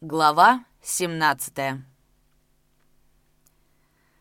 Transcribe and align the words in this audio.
Глава 0.00 0.64
17 0.80 1.54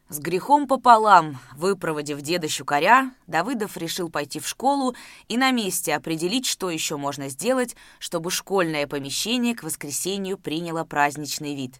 С 0.09 0.19
грехом 0.19 0.67
пополам, 0.67 1.37
выпроводив 1.55 2.19
деда 2.21 2.47
Щукаря, 2.47 3.13
Давыдов 3.27 3.77
решил 3.77 4.09
пойти 4.09 4.39
в 4.39 4.47
школу 4.47 4.95
и 5.27 5.37
на 5.37 5.51
месте 5.51 5.93
определить, 5.93 6.47
что 6.47 6.71
еще 6.71 6.97
можно 6.97 7.29
сделать, 7.29 7.75
чтобы 7.99 8.31
школьное 8.31 8.87
помещение 8.87 9.53
к 9.53 9.61
воскресенью 9.61 10.39
приняло 10.39 10.83
праздничный 10.83 11.53
вид. 11.53 11.79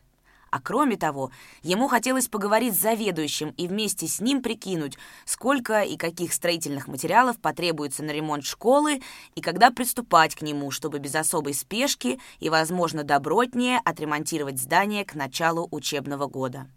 А 0.57 0.59
кроме 0.59 0.97
того, 0.97 1.29
ему 1.61 1.87
хотелось 1.87 2.27
поговорить 2.27 2.75
с 2.75 2.81
заведующим 2.81 3.49
и 3.57 3.67
вместе 3.67 4.07
с 4.07 4.19
ним 4.19 4.41
прикинуть, 4.41 4.97
сколько 5.23 5.83
и 5.83 5.97
каких 5.97 6.33
строительных 6.33 6.87
материалов 6.87 7.37
потребуется 7.37 8.01
на 8.01 8.09
ремонт 8.09 8.43
школы 8.43 9.03
и 9.35 9.41
когда 9.41 9.69
приступать 9.69 10.33
к 10.33 10.41
нему, 10.41 10.71
чтобы 10.71 10.97
без 10.97 11.13
особой 11.13 11.53
спешки 11.53 12.19
и, 12.39 12.49
возможно, 12.49 13.03
добротнее 13.03 13.79
отремонтировать 13.85 14.59
здание 14.59 15.05
к 15.05 15.13
началу 15.13 15.67
учебного 15.69 16.25
года. 16.25 16.67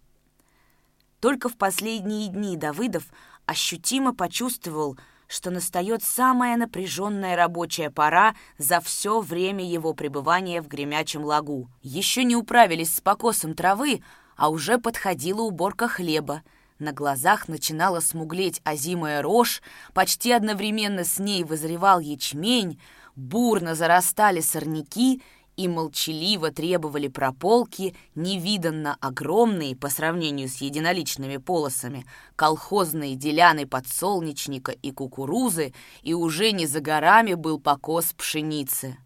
Только 1.18 1.48
в 1.48 1.56
последние 1.56 2.28
дни 2.28 2.58
Давыдов 2.58 3.04
ощутимо 3.46 4.14
почувствовал, 4.14 4.98
что 5.30 5.50
настает 5.50 6.02
самая 6.02 6.56
напряженная 6.56 7.36
рабочая 7.36 7.88
пора 7.88 8.34
за 8.58 8.80
все 8.80 9.20
время 9.20 9.64
его 9.64 9.94
пребывания 9.94 10.60
в 10.60 10.66
гремячем 10.66 11.24
лагу. 11.24 11.70
Еще 11.82 12.24
не 12.24 12.34
управились 12.34 12.96
с 12.96 13.00
покосом 13.00 13.54
травы, 13.54 14.02
а 14.36 14.48
уже 14.48 14.78
подходила 14.78 15.42
уборка 15.42 15.86
хлеба. 15.86 16.42
На 16.80 16.92
глазах 16.92 17.46
начинала 17.46 18.00
смуглеть 18.00 18.60
озимая 18.64 19.22
рожь, 19.22 19.62
почти 19.94 20.32
одновременно 20.32 21.04
с 21.04 21.20
ней 21.20 21.44
вызревал 21.44 22.00
ячмень, 22.00 22.80
бурно 23.14 23.76
зарастали 23.76 24.40
сорняки— 24.40 25.22
и 25.56 25.68
молчаливо 25.68 26.50
требовали 26.50 27.08
прополки 27.08 27.94
невиданно 28.14 28.96
огромные 29.00 29.76
по 29.76 29.88
сравнению 29.88 30.48
с 30.48 30.56
единоличными 30.56 31.36
полосами 31.36 32.06
колхозные 32.36 33.16
деляны 33.16 33.66
подсолнечника 33.66 34.72
и 34.72 34.90
кукурузы, 34.90 35.72
и 36.02 36.14
уже 36.14 36.52
не 36.52 36.66
за 36.66 36.80
горами 36.80 37.34
был 37.34 37.60
покос 37.60 38.12
пшеницы. 38.12 38.96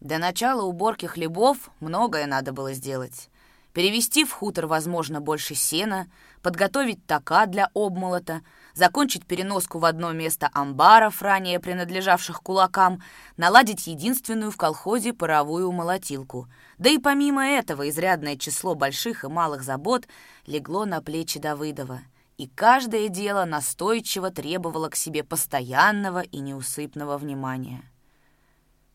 До 0.00 0.18
начала 0.18 0.62
уборки 0.62 1.06
хлебов 1.06 1.70
многое 1.80 2.26
надо 2.26 2.52
было 2.52 2.72
сделать. 2.72 3.28
Перевести 3.72 4.24
в 4.24 4.32
хутор, 4.32 4.66
возможно, 4.66 5.20
больше 5.20 5.54
сена, 5.54 6.10
подготовить 6.42 7.06
така 7.06 7.46
для 7.46 7.70
обмолота— 7.74 8.42
закончить 8.74 9.26
переноску 9.26 9.78
в 9.78 9.84
одно 9.84 10.12
место 10.12 10.50
амбаров, 10.52 11.22
ранее 11.22 11.60
принадлежавших 11.60 12.42
кулакам, 12.42 13.02
наладить 13.36 13.86
единственную 13.86 14.50
в 14.50 14.56
колхозе 14.56 15.12
паровую 15.12 15.70
молотилку. 15.72 16.48
Да 16.78 16.90
и 16.90 16.98
помимо 16.98 17.46
этого 17.46 17.88
изрядное 17.88 18.36
число 18.36 18.74
больших 18.74 19.24
и 19.24 19.28
малых 19.28 19.62
забот 19.62 20.06
легло 20.46 20.84
на 20.84 21.00
плечи 21.00 21.38
Давыдова. 21.38 22.00
И 22.38 22.48
каждое 22.48 23.08
дело 23.08 23.44
настойчиво 23.44 24.30
требовало 24.30 24.88
к 24.88 24.96
себе 24.96 25.22
постоянного 25.22 26.20
и 26.20 26.38
неусыпного 26.40 27.18
внимания. 27.18 27.82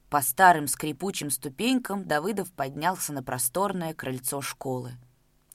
По 0.10 0.22
старым 0.22 0.68
скрипучим 0.68 1.30
ступенькам 1.30 2.06
Давыдов 2.06 2.52
поднялся 2.52 3.12
на 3.12 3.24
просторное 3.24 3.94
крыльцо 3.94 4.42
школы. 4.42 4.94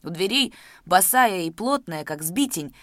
У 0.03 0.11
дверей, 0.11 0.53
босая 0.85 1.43
и 1.43 1.51
плотная, 1.51 2.05
как 2.05 2.23
сбитень, 2.23 2.75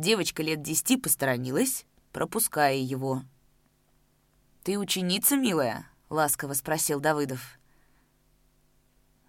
Девочка 0.00 0.42
лет 0.42 0.62
десяти 0.62 0.96
посторонилась, 0.96 1.84
пропуская 2.10 2.76
его. 2.76 3.22
«Ты 4.64 4.78
ученица, 4.78 5.36
милая?»— 5.36 5.86
ласково 6.08 6.54
спросил 6.54 7.00
Давыдов. 7.00 7.58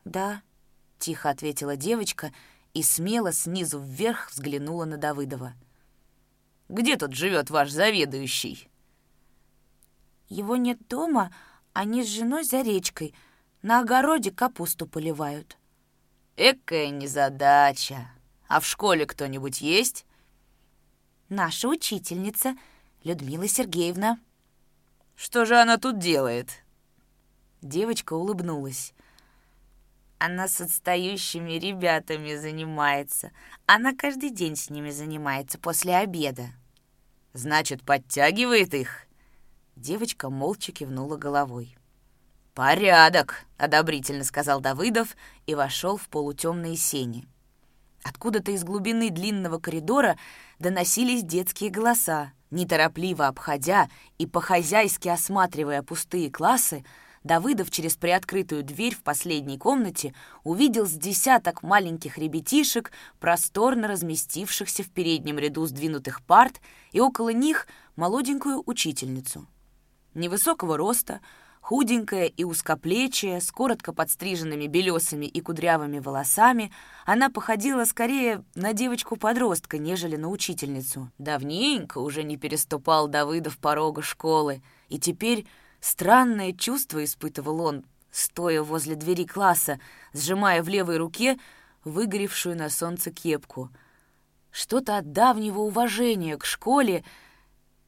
«Да»,— 0.06 0.42
тихо 0.98 1.30
ответила 1.30 1.76
девочка 1.76 2.32
и 2.74 2.84
смело 2.84 3.34
снизу 3.34 3.82
вверх 3.82 4.32
взглянула 4.32 4.86
на 4.86 4.96
Давыдова. 4.96 5.56
«Где 6.70 6.96
тут 6.96 7.16
живет 7.16 7.50
ваш 7.50 7.70
заведующий?» 7.70 8.70
«Его 10.30 10.56
нет 10.56 10.88
дома, 10.88 11.36
они 11.74 12.02
с 12.02 12.08
женой 12.08 12.46
за 12.46 12.62
речкой. 12.62 13.14
На 13.62 13.82
огороде 13.82 14.32
капусту 14.32 14.88
поливают». 14.88 15.58
«Экая 16.38 16.92
незадача. 16.92 18.10
А 18.48 18.62
в 18.62 18.66
школе 18.66 19.06
кто-нибудь 19.06 19.60
есть?» 19.60 20.06
Наша 21.32 21.68
учительница 21.68 22.56
Людмила 23.04 23.48
Сергеевна». 23.48 24.20
«Что 25.16 25.46
же 25.46 25.60
она 25.60 25.78
тут 25.78 25.98
делает?» 25.98 26.50
Девочка 27.62 28.14
улыбнулась. 28.14 28.94
Она 30.24 30.48
с 30.48 30.62
отстающими 30.62 31.54
ребятами 31.54 32.36
занимается. 32.36 33.32
Она 33.66 33.96
каждый 33.96 34.30
день 34.30 34.56
с 34.56 34.70
ними 34.70 34.92
занимается 34.92 35.58
после 35.58 35.96
обеда. 35.96 36.50
Значит, 37.34 37.82
подтягивает 37.84 38.76
их? 38.76 39.08
Девочка 39.76 40.30
молча 40.30 40.72
кивнула 40.72 41.18
головой. 41.18 41.76
«Порядок!»— 42.54 43.46
одобрительно 43.58 44.24
сказал 44.24 44.60
Давыдов 44.60 45.16
и 45.46 45.56
вошел 45.56 45.98
в 45.98 46.08
полутемные 46.10 46.76
сени. 46.76 47.26
Откуда-то 48.04 48.52
из 48.52 48.64
глубины 48.64 49.10
длинного 49.10 49.60
коридора 49.60 50.18
доносились 50.60 51.24
детские 51.24 51.70
голоса. 51.70 52.34
Неторопливо 52.50 53.28
обходя 53.28 53.90
и 54.18 54.26
по-хозяйски 54.26 55.08
осматривая 55.08 55.84
пустые 55.84 56.30
классы, 56.30 56.84
Давыдов 57.24 57.70
через 57.70 57.96
приоткрытую 57.98 58.64
дверь 58.64 58.96
в 58.96 59.04
последней 59.04 59.60
комнате 59.60 60.16
увидел 60.44 60.88
с 60.88 60.92
десяток 60.92 61.62
маленьких 61.62 62.18
ребятишек, 62.18 62.92
просторно 63.20 63.88
разместившихся 63.88 64.82
в 64.84 64.90
переднем 64.90 65.38
ряду 65.38 65.68
сдвинутых 65.68 66.24
парт, 66.24 66.62
и 66.92 67.00
около 67.00 67.30
них 67.30 67.68
молоденькую 67.96 68.64
учительницу. 68.66 69.46
Невысокого 70.16 70.78
роста, 70.78 71.22
Худенькая 71.62 72.26
и 72.26 72.44
узкоплечая, 72.44 73.40
с 73.40 73.52
коротко 73.52 73.94
подстриженными 73.94 74.66
белесыми 74.66 75.28
и 75.28 75.42
кудрявыми 75.42 76.00
волосами, 76.00 76.72
она 77.06 77.30
походила 77.30 77.86
скорее 77.86 78.44
на 78.56 78.74
девочку-подростка, 78.74 79.78
нежели 79.78 80.16
на 80.16 80.30
учительницу. 80.30 81.12
Давненько 81.20 82.00
уже 82.00 82.24
не 82.24 82.36
переступал 82.36 83.08
Давыдов 83.08 83.60
порога 83.60 84.02
школы, 84.02 84.64
и 84.90 85.00
теперь 85.00 85.46
странное 85.80 86.52
чувство 86.52 87.04
испытывал 87.04 87.62
он, 87.62 87.86
стоя 88.12 88.64
возле 88.64 88.96
двери 88.96 89.26
класса, 89.26 89.80
сжимая 90.14 90.64
в 90.64 90.68
левой 90.68 90.98
руке 90.98 91.40
выгоревшую 91.84 92.58
на 92.58 92.70
солнце 92.72 93.12
кепку. 93.12 93.70
Что-то 94.50 94.98
от 94.98 95.12
давнего 95.14 95.60
уважения 95.60 96.38
к 96.38 96.44
школе, 96.44 97.06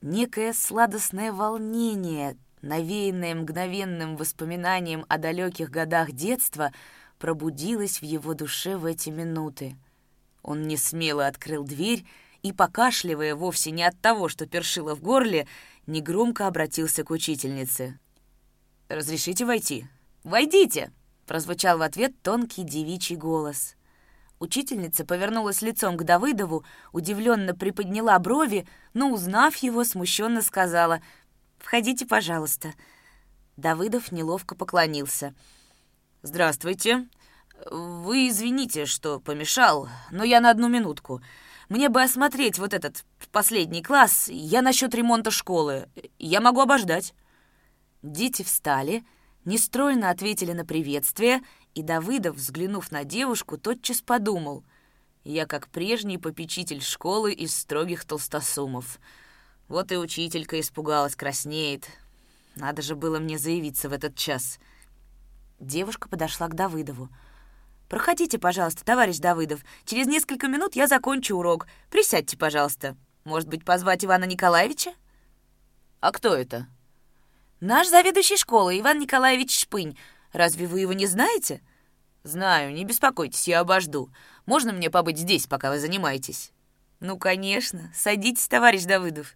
некое 0.01 0.53
сладостное 0.53 1.33
волнение— 1.33 2.37
навеянное 2.63 3.35
мгновенным 3.35 4.15
воспоминанием 4.15 5.05
о 5.09 5.17
далеких 5.17 5.69
годах 5.69 6.11
детства, 6.11 6.71
пробудилось 7.19 8.01
в 8.01 8.03
его 8.03 8.33
душе 8.33 8.77
в 8.77 8.85
эти 8.85 9.09
минуты. 9.09 9.75
Он 10.41 10.63
не 10.63 10.77
смело 10.77 11.27
открыл 11.27 11.63
дверь 11.63 12.05
и, 12.41 12.51
покашливая 12.51 13.35
вовсе 13.35 13.71
не 13.71 13.83
от 13.83 13.99
того, 14.01 14.29
что 14.29 14.45
першило 14.47 14.95
в 14.95 15.01
горле, 15.01 15.47
негромко 15.87 16.47
обратился 16.47 17.03
к 17.03 17.11
учительнице. 17.11 17.99
«Разрешите 18.89 19.45
войти?» 19.45 19.85
«Войдите!»— 20.23 20.91
прозвучал 21.27 21.77
в 21.77 21.81
ответ 21.81 22.13
тонкий 22.21 22.63
девичий 22.63 23.17
голос. 23.17 23.75
Учительница 24.39 25.05
повернулась 25.05 25.61
лицом 25.61 25.95
к 25.95 26.03
Давыдову, 26.03 26.65
удивленно 26.91 27.55
приподняла 27.55 28.17
брови, 28.19 28.67
но, 28.93 29.11
узнав 29.11 29.55
его, 29.57 29.83
смущенно 29.83 30.41
сказала— 30.41 31.01
Входите, 31.63 32.05
пожалуйста». 32.05 32.73
Давыдов 33.55 34.11
неловко 34.11 34.53
поклонился. 34.53 35.33
«Здравствуйте. 36.21 37.07
Вы 37.71 38.27
извините, 38.27 38.85
что 38.85 39.19
помешал, 39.19 39.87
но 40.11 40.23
я 40.25 40.41
на 40.41 40.49
одну 40.49 40.67
минутку. 40.67 41.21
Мне 41.69 41.87
бы 41.87 42.03
осмотреть 42.03 42.59
вот 42.59 42.73
этот 42.73 43.05
последний 43.31 43.81
класс. 43.81 44.27
Я 44.27 44.61
насчет 44.61 44.93
ремонта 44.93 45.31
школы. 45.31 45.89
Я 46.19 46.41
могу 46.41 46.59
обождать». 46.59 47.13
Дети 48.01 48.43
встали, 48.43 49.05
нестройно 49.45 50.09
ответили 50.09 50.51
на 50.51 50.65
приветствие, 50.65 51.41
и 51.73 51.81
Давыдов, 51.81 52.35
взглянув 52.35 52.91
на 52.91 53.05
девушку, 53.05 53.57
тотчас 53.57 54.01
подумал. 54.01 54.65
«Я 55.23 55.45
как 55.45 55.69
прежний 55.69 56.17
попечитель 56.17 56.81
школы 56.81 57.31
из 57.31 57.55
строгих 57.55 58.03
толстосумов». 58.03 58.99
Вот 59.67 59.91
и 59.91 59.97
учителька 59.97 60.59
испугалась, 60.59 61.15
краснеет. 61.15 61.87
Надо 62.55 62.81
же 62.81 62.95
было 62.95 63.19
мне 63.19 63.37
заявиться 63.37 63.89
в 63.89 63.93
этот 63.93 64.15
час. 64.15 64.59
Девушка 65.59 66.09
подошла 66.09 66.47
к 66.47 66.55
Давыдову. 66.55 67.09
«Проходите, 67.89 68.39
пожалуйста, 68.39 68.83
товарищ 68.83 69.17
Давыдов. 69.17 69.61
Через 69.85 70.07
несколько 70.07 70.47
минут 70.47 70.75
я 70.75 70.87
закончу 70.87 71.35
урок. 71.37 71.67
Присядьте, 71.89 72.37
пожалуйста. 72.37 72.97
Может 73.23 73.47
быть, 73.47 73.63
позвать 73.63 74.03
Ивана 74.03 74.25
Николаевича?» 74.25 74.93
«А 75.99 76.11
кто 76.11 76.35
это?» 76.35 76.67
«Наш 77.59 77.87
заведующий 77.87 78.37
школы, 78.37 78.79
Иван 78.79 78.99
Николаевич 78.99 79.57
Шпынь. 79.57 79.97
Разве 80.31 80.67
вы 80.67 80.81
его 80.81 80.93
не 80.93 81.05
знаете?» 81.05 81.61
«Знаю, 82.23 82.73
не 82.73 82.83
беспокойтесь, 82.83 83.47
я 83.47 83.59
обожду. 83.59 84.09
Можно 84.45 84.73
мне 84.73 84.89
побыть 84.89 85.19
здесь, 85.19 85.47
пока 85.47 85.69
вы 85.69 85.79
занимаетесь?» 85.79 86.51
«Ну, 86.99 87.17
конечно. 87.17 87.91
Садитесь, 87.93 88.47
товарищ 88.47 88.83
Давыдов». 88.83 89.33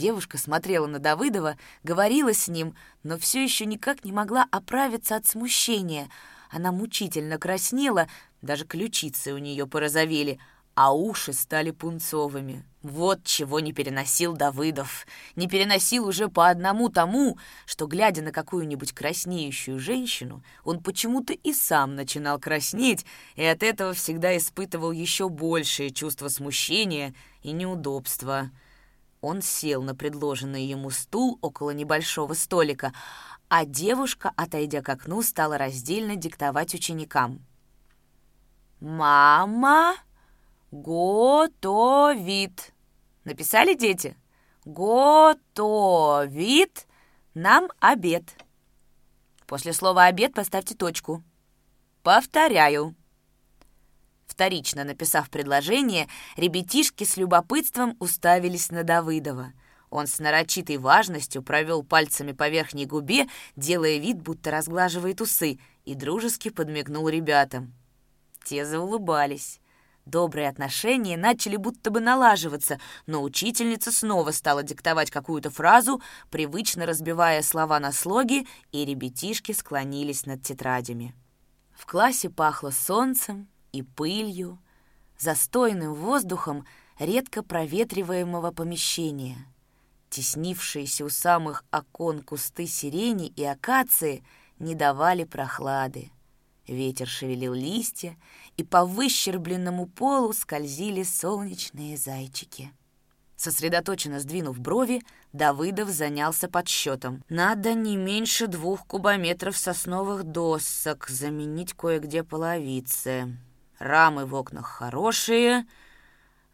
Девушка 0.00 0.38
смотрела 0.38 0.86
на 0.86 0.98
Давыдова, 0.98 1.58
говорила 1.82 2.32
с 2.32 2.48
ним, 2.48 2.74
но 3.02 3.18
все 3.18 3.44
еще 3.44 3.66
никак 3.66 4.02
не 4.02 4.12
могла 4.12 4.46
оправиться 4.50 5.14
от 5.14 5.26
смущения. 5.26 6.08
Она 6.50 6.72
мучительно 6.72 7.36
краснела, 7.36 8.08
даже 8.40 8.64
ключицы 8.64 9.34
у 9.34 9.36
нее 9.36 9.66
порозовели, 9.66 10.40
а 10.74 10.94
уши 10.94 11.34
стали 11.34 11.70
пунцовыми. 11.70 12.64
Вот 12.80 13.24
чего 13.24 13.60
не 13.60 13.74
переносил 13.74 14.32
Давыдов. 14.32 15.06
Не 15.36 15.48
переносил 15.48 16.08
уже 16.08 16.28
по 16.28 16.48
одному 16.48 16.88
тому, 16.88 17.36
что, 17.66 17.86
глядя 17.86 18.22
на 18.22 18.32
какую-нибудь 18.32 18.92
краснеющую 18.92 19.78
женщину, 19.78 20.42
он 20.64 20.82
почему-то 20.82 21.34
и 21.34 21.52
сам 21.52 21.94
начинал 21.94 22.38
краснеть, 22.38 23.04
и 23.36 23.44
от 23.44 23.62
этого 23.62 23.92
всегда 23.92 24.34
испытывал 24.34 24.92
еще 24.92 25.28
большее 25.28 25.90
чувство 25.90 26.28
смущения 26.28 27.12
и 27.42 27.52
неудобства. 27.52 28.50
Он 29.20 29.42
сел 29.42 29.82
на 29.82 29.94
предложенный 29.94 30.64
ему 30.64 30.90
стул 30.90 31.38
около 31.42 31.70
небольшого 31.70 32.34
столика, 32.34 32.92
а 33.48 33.64
девушка, 33.64 34.32
отойдя 34.36 34.80
к 34.80 34.88
окну, 34.88 35.22
стала 35.22 35.58
раздельно 35.58 36.16
диктовать 36.16 36.74
ученикам. 36.74 37.44
«Мама!» 38.80 39.94
«Готовит». 40.70 42.72
Написали 43.24 43.74
дети? 43.74 44.16
«Готовит 44.64 45.66
нам 47.34 47.68
обед». 47.80 48.24
После 49.46 49.72
слова 49.72 50.04
«обед» 50.04 50.32
поставьте 50.32 50.76
точку. 50.76 51.24
Повторяю. 52.04 52.94
Вторично 54.40 54.84
написав 54.84 55.28
предложение, 55.28 56.08
ребятишки 56.34 57.04
с 57.04 57.18
любопытством 57.18 57.94
уставились 58.00 58.70
на 58.70 58.84
Давыдова. 58.84 59.52
Он 59.90 60.06
с 60.06 60.18
нарочитой 60.18 60.78
важностью 60.78 61.42
провел 61.42 61.82
пальцами 61.82 62.32
по 62.32 62.48
верхней 62.48 62.86
губе, 62.86 63.26
делая 63.54 63.98
вид, 63.98 64.22
будто 64.22 64.50
разглаживает 64.50 65.20
усы, 65.20 65.58
и 65.84 65.94
дружески 65.94 66.48
подмигнул 66.48 67.06
ребятам. 67.10 67.74
Те 68.42 68.64
заулыбались. 68.64 69.60
Добрые 70.06 70.48
отношения 70.48 71.18
начали 71.18 71.56
будто 71.56 71.90
бы 71.90 72.00
налаживаться, 72.00 72.80
но 73.06 73.22
учительница 73.22 73.92
снова 73.92 74.30
стала 74.30 74.62
диктовать 74.62 75.10
какую-то 75.10 75.50
фразу, 75.50 76.00
привычно 76.30 76.86
разбивая 76.86 77.42
слова 77.42 77.78
на 77.78 77.92
слоги, 77.92 78.46
и 78.72 78.86
ребятишки 78.86 79.52
склонились 79.52 80.24
над 80.24 80.42
тетрадями. 80.42 81.14
В 81.74 81.84
классе 81.84 82.30
пахло 82.30 82.70
солнцем 82.70 83.49
и 83.72 83.82
пылью, 83.82 84.58
застойным 85.18 85.94
воздухом 85.94 86.66
редко 86.98 87.42
проветриваемого 87.42 88.50
помещения. 88.50 89.46
Теснившиеся 90.08 91.04
у 91.04 91.08
самых 91.08 91.64
окон 91.70 92.22
кусты 92.22 92.66
сирени 92.66 93.28
и 93.28 93.44
акации 93.44 94.24
не 94.58 94.74
давали 94.74 95.24
прохлады. 95.24 96.10
Ветер 96.66 97.08
шевелил 97.08 97.54
листья, 97.54 98.16
и 98.56 98.62
по 98.62 98.84
выщербленному 98.84 99.86
полу 99.86 100.32
скользили 100.32 101.02
солнечные 101.02 101.96
зайчики. 101.96 102.72
Сосредоточенно 103.36 104.20
сдвинув 104.20 104.60
брови, 104.60 105.02
Давыдов 105.32 105.88
занялся 105.88 106.48
подсчетом. 106.48 107.24
«Надо 107.28 107.72
не 107.72 107.96
меньше 107.96 108.48
двух 108.48 108.86
кубометров 108.86 109.56
сосновых 109.56 110.24
досок, 110.24 111.08
заменить 111.08 111.72
кое-где 111.72 112.22
половицы. 112.22 113.36
Рамы 113.80 114.26
в 114.26 114.34
окнах 114.36 114.68
хорошие, 114.68 115.66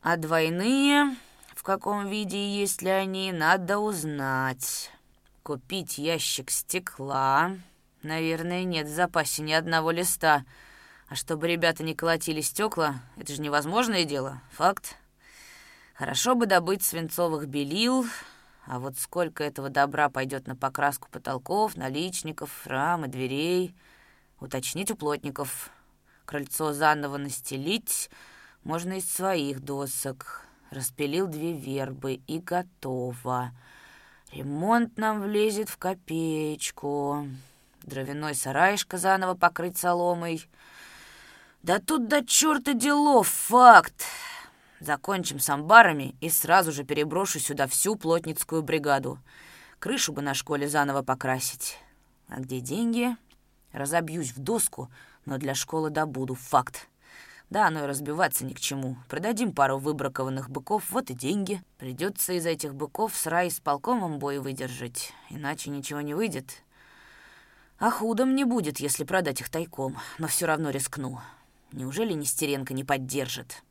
а 0.00 0.16
двойные, 0.16 1.14
в 1.54 1.62
каком 1.62 2.08
виде 2.08 2.58
есть 2.58 2.80
ли 2.80 2.88
они, 2.88 3.30
надо 3.32 3.78
узнать. 3.78 4.90
Купить 5.42 5.98
ящик 5.98 6.50
стекла, 6.50 7.52
Наверное, 8.06 8.62
нет 8.62 8.86
в 8.86 8.94
запасе 8.94 9.42
ни 9.42 9.52
одного 9.52 9.90
листа. 9.90 10.44
А 11.08 11.16
чтобы 11.16 11.48
ребята 11.48 11.82
не 11.82 11.92
колотили 11.92 12.40
стекла, 12.40 13.00
это 13.16 13.34
же 13.34 13.40
невозможное 13.40 14.04
дело. 14.04 14.40
Факт. 14.52 14.96
Хорошо 15.94 16.36
бы 16.36 16.46
добыть 16.46 16.84
свинцовых 16.84 17.48
белил, 17.48 18.06
а 18.64 18.78
вот 18.78 18.96
сколько 18.96 19.42
этого 19.42 19.70
добра 19.70 20.08
пойдет 20.08 20.46
на 20.46 20.54
покраску 20.54 21.08
потолков, 21.10 21.76
наличников, 21.76 22.64
рам 22.66 23.06
и 23.06 23.08
дверей. 23.08 23.74
Уточнить 24.38 24.92
у 24.92 24.96
плотников. 24.96 25.70
Крыльцо 26.26 26.72
заново 26.72 27.16
настелить 27.16 28.10
можно 28.64 28.94
из 28.94 29.08
своих 29.10 29.60
досок. 29.60 30.42
Распилил 30.70 31.28
две 31.28 31.52
вербы 31.52 32.20
и 32.26 32.40
готово. 32.40 33.52
Ремонт 34.32 34.98
нам 34.98 35.22
влезет 35.22 35.68
в 35.68 35.78
копеечку 35.78 37.28
дровяной 37.84 38.34
сарайшка 38.34 38.98
заново 38.98 39.34
покрыть 39.34 39.78
соломой. 39.78 40.48
Да 41.62 41.78
тут 41.78 42.08
до 42.08 42.24
черта 42.24 42.74
делов, 42.74 43.28
факт. 43.28 44.04
Закончим 44.80 45.38
с 45.38 45.48
амбарами 45.48 46.16
и 46.20 46.28
сразу 46.28 46.72
же 46.72 46.82
переброшу 46.82 47.38
сюда 47.38 47.68
всю 47.68 47.94
плотницкую 47.94 48.62
бригаду. 48.62 49.18
Крышу 49.78 50.12
бы 50.12 50.22
на 50.22 50.34
школе 50.34 50.68
заново 50.68 51.02
покрасить. 51.02 51.78
А 52.28 52.40
где 52.40 52.60
деньги? 52.60 53.16
Разобьюсь 53.72 54.32
в 54.32 54.38
доску, 54.38 54.90
но 55.26 55.38
для 55.38 55.54
школы 55.54 55.90
добуду, 55.90 56.34
факт. 56.34 56.88
Да, 57.50 57.70
но 57.70 57.84
и 57.84 57.86
разбиваться 57.86 58.44
ни 58.44 58.54
к 58.54 58.60
чему. 58.60 58.96
Продадим 59.08 59.52
пару 59.52 59.78
выбракованных 59.78 60.50
быков, 60.50 60.90
вот 60.90 61.10
и 61.10 61.14
деньги. 61.14 61.62
Придется 61.78 62.32
из 62.32 62.46
этих 62.46 62.74
быков 62.74 63.14
с 63.14 63.26
рай 63.26 63.50
с 63.50 63.60
полкомом 63.60 64.18
бой 64.18 64.38
выдержать, 64.38 65.12
иначе 65.30 65.70
ничего 65.70 66.00
не 66.00 66.14
выйдет. 66.14 66.64
А 67.78 67.90
худо 67.90 68.24
мне 68.24 68.46
будет, 68.46 68.80
если 68.80 69.04
продать 69.04 69.40
их 69.40 69.50
тайком, 69.50 69.96
но 70.18 70.26
все 70.26 70.46
равно 70.46 70.70
рискну. 70.70 71.20
Неужели 71.72 72.14
Нестеренко 72.14 72.74
не 72.74 72.84
поддержит? 72.84 73.62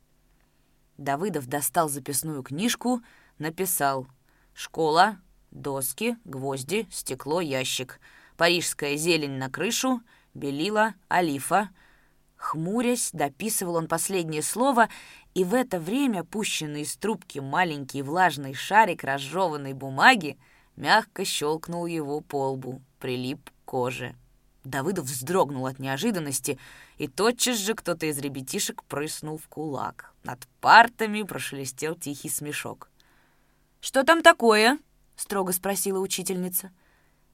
Давыдов 0.97 1.47
достал 1.47 1.89
записную 1.89 2.43
книжку, 2.43 3.01
написал 3.39 4.07
«Школа, 4.53 5.17
доски, 5.51 6.15
гвозди, 6.23 6.87
стекло, 6.91 7.41
ящик, 7.41 7.99
парижская 8.37 8.95
зелень 8.95 9.37
на 9.37 9.49
крышу, 9.49 10.01
белила, 10.35 10.93
олифа». 11.07 11.69
Хмурясь, 12.37 13.09
дописывал 13.11 13.75
он 13.75 13.87
последнее 13.87 14.43
слово, 14.43 14.89
и 15.33 15.43
в 15.43 15.53
это 15.53 15.79
время 15.79 16.23
пущенный 16.23 16.81
из 16.81 16.95
трубки 16.95 17.39
маленький 17.39 18.03
влажный 18.03 18.53
шарик 18.53 19.03
разжеванной 19.03 19.73
бумаги 19.73 20.37
мягко 20.75 21.25
щелкнул 21.25 21.85
его 21.87 22.21
по 22.21 22.49
лбу, 22.49 22.81
прилип 22.99 23.49
коже. 23.65 24.15
Давыдов 24.63 25.05
вздрогнул 25.05 25.67
от 25.67 25.79
неожиданности, 25.79 26.57
и 26.97 27.07
тотчас 27.07 27.57
же 27.57 27.75
кто-то 27.75 28.07
из 28.07 28.17
ребятишек 28.17 28.83
прыснул 28.83 29.37
в 29.37 29.47
кулак. 29.47 30.13
Над 30.23 30.47
партами 30.59 31.21
прошелестел 31.21 31.95
тихий 31.95 32.29
смешок. 32.29 32.89
«Что 33.79 34.03
там 34.03 34.23
такое?»— 34.23 34.79
строго 35.15 35.53
спросила 35.53 35.99
учительница. 35.99 36.71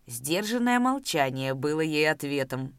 Сдержанное 0.07 0.79
молчание 0.79 1.53
было 1.53 1.79
ей 1.79 2.09
ответом. 2.09 2.75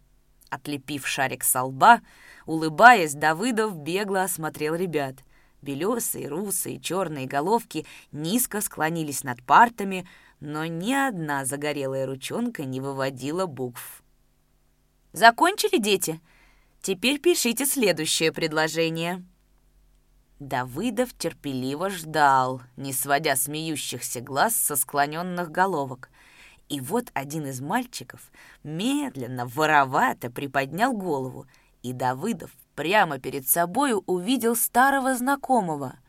Отлепив 0.52 1.08
шарик 1.08 1.44
со 1.44 1.62
лба, 1.62 2.02
улыбаясь, 2.44 3.14
Давыдов 3.14 3.74
бегло 3.74 4.24
осмотрел 4.24 4.74
ребят. 4.74 5.24
Белесые, 5.62 6.28
русые, 6.28 6.78
черные 6.78 7.26
головки 7.26 7.86
низко 8.12 8.60
склонились 8.60 9.24
над 9.24 9.42
партами, 9.42 10.06
но 10.40 10.66
ни 10.66 10.92
одна 10.92 11.46
загорелая 11.46 12.04
ручонка 12.04 12.66
не 12.66 12.80
выводила 12.80 13.46
букв. 13.46 14.02
«Закончили, 15.14 15.78
дети? 15.78 16.20
Теперь 16.82 17.18
пишите 17.18 17.64
следующее 17.64 18.30
предложение». 18.30 19.24
Давыдов 20.38 21.14
терпеливо 21.14 21.88
ждал, 21.88 22.60
не 22.76 22.92
сводя 22.92 23.36
смеющихся 23.36 24.20
глаз 24.20 24.54
со 24.54 24.76
склоненных 24.76 25.50
головок. 25.50 26.10
И 26.68 26.80
вот 26.80 27.10
один 27.14 27.46
из 27.46 27.60
мальчиков 27.60 28.32
медленно, 28.62 29.46
воровато 29.46 30.30
приподнял 30.30 30.92
голову, 30.92 31.46
и 31.82 31.92
Давыдов 31.92 32.50
прямо 32.74 33.18
перед 33.18 33.48
собою 33.48 34.02
увидел 34.06 34.56
старого 34.56 35.14
знакомого— 35.14 35.96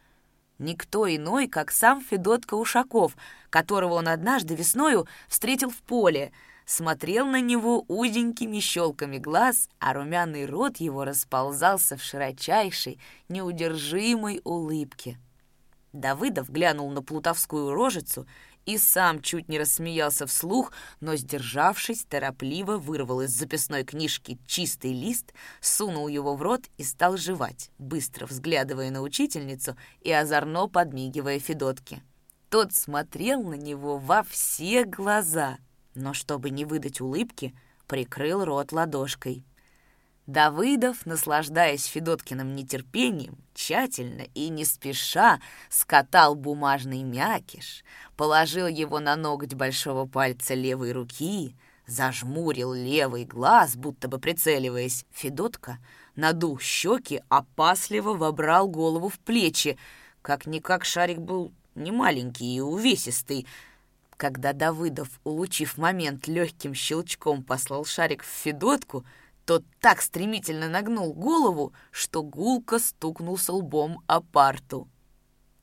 Никто 0.64 1.14
иной, 1.14 1.48
как 1.48 1.72
сам 1.72 2.02
Федотка 2.02 2.54
Ушаков, 2.54 3.18
которого 3.50 3.96
он 3.96 4.08
однажды 4.08 4.56
весною 4.56 5.08
встретил 5.28 5.70
в 5.70 5.82
поле, 5.82 6.32
смотрел 6.66 7.26
на 7.26 7.42
него 7.42 7.84
узенькими 7.88 8.60
щелками 8.60 9.18
глаз, 9.18 9.68
а 9.80 9.94
румяный 9.94 10.46
рот 10.46 10.78
его 10.78 11.04
расползался 11.04 11.98
в 11.98 12.04
широчайшей, 12.04 13.00
неудержимой 13.28 14.42
улыбке. 14.44 15.18
Давыдов 15.92 16.50
глянул 16.50 16.90
на 16.92 17.02
плутовскую 17.02 17.74
рожицу 17.74 18.26
и 18.66 18.78
сам 18.78 19.22
чуть 19.22 19.50
не 19.50 19.60
рассмеялся 19.60 20.26
вслух, 20.26 20.72
но, 21.00 21.16
сдержавшись, 21.16 22.06
торопливо 22.06 22.78
вырвал 22.78 23.22
из 23.22 23.32
записной 23.32 23.84
книжки 23.84 24.40
чистый 24.48 24.94
лист, 24.94 25.34
сунул 25.62 26.08
его 26.08 26.36
в 26.36 26.42
рот 26.42 26.64
и 26.78 26.84
стал 26.84 27.18
жевать, 27.18 27.70
быстро 27.78 28.26
взглядывая 28.26 28.90
на 28.92 29.02
учительницу 29.02 29.76
и 30.02 30.12
озорно 30.12 30.68
подмигивая 30.68 31.40
Федотке. 31.40 32.02
Тот 32.50 32.74
смотрел 32.74 33.42
на 33.42 33.56
него 33.56 33.98
во 33.98 34.24
все 34.24 34.86
глаза, 34.86 35.58
но, 35.96 36.14
чтобы 36.14 36.50
не 36.52 36.66
выдать 36.66 37.02
улыбки, 37.02 37.56
прикрыл 37.88 38.46
рот 38.46 38.72
ладошкой. 38.72 39.44
Давыдов, 40.26 41.06
наслаждаясь 41.06 41.84
Федоткиным 41.84 42.56
нетерпением, 42.56 43.38
тщательно 43.54 44.22
и 44.34 44.48
не 44.48 44.64
спеша 44.64 45.42
скатал 45.70 46.36
бумажный 46.36 47.04
мякиш, 47.04 47.84
положил 48.16 48.68
его 48.68 49.02
на 49.02 49.18
ноготь 49.18 49.54
большого 49.54 50.06
пальца 50.06 50.54
левой 50.54 50.94
руки, 50.94 51.58
зажмурил 51.88 52.74
левый 52.74 53.26
глаз, 53.26 53.76
будто 53.76 54.08
бы 54.08 54.18
прицеливаясь. 54.18 55.06
Федотка, 55.12 55.80
надув 56.16 56.62
щеки, 56.62 57.22
опасливо 57.28 58.14
вобрал 58.14 58.70
голову 58.70 59.10
в 59.10 59.20
плечи. 59.20 59.78
Как-никак 60.22 60.86
шарик 60.86 61.20
был 61.20 61.52
не 61.76 61.92
маленький 61.92 62.56
и 62.56 62.62
увесистый. 62.62 63.46
Когда 64.16 64.54
Давыдов, 64.54 65.10
улучив 65.26 65.78
момент, 65.78 66.30
легким 66.30 66.74
щелчком 66.74 67.44
послал 67.44 67.84
шарик 67.84 68.24
в 68.24 68.28
Федотку— 68.28 69.04
тот 69.46 69.64
так 69.80 70.02
стремительно 70.02 70.70
нагнул 70.70 71.14
голову, 71.14 71.74
что 71.92 72.24
гулко 72.24 72.80
стукнулся 72.80 73.54
лбом 73.54 74.02
о 74.08 74.22
парту. 74.22 74.88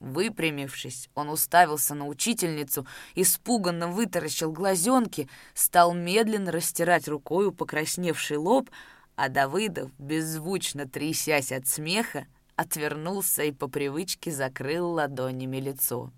Выпрямившись, 0.00 1.10
он 1.14 1.28
уставился 1.28 1.94
на 1.94 2.06
учительницу, 2.06 2.86
испуганно 3.14 3.88
вытаращил 3.88 4.50
глазенки, 4.50 5.28
стал 5.54 5.92
медленно 5.92 6.52
растирать 6.52 7.06
рукою 7.06 7.52
покрасневший 7.52 8.38
лоб, 8.38 8.70
а 9.14 9.28
Давыдов, 9.28 9.90
беззвучно 9.98 10.88
трясясь 10.88 11.52
от 11.52 11.66
смеха, 11.66 12.26
отвернулся 12.56 13.42
и 13.42 13.52
по 13.52 13.68
привычке 13.68 14.30
закрыл 14.30 14.90
ладонями 14.92 15.58
лицо. 15.58 16.10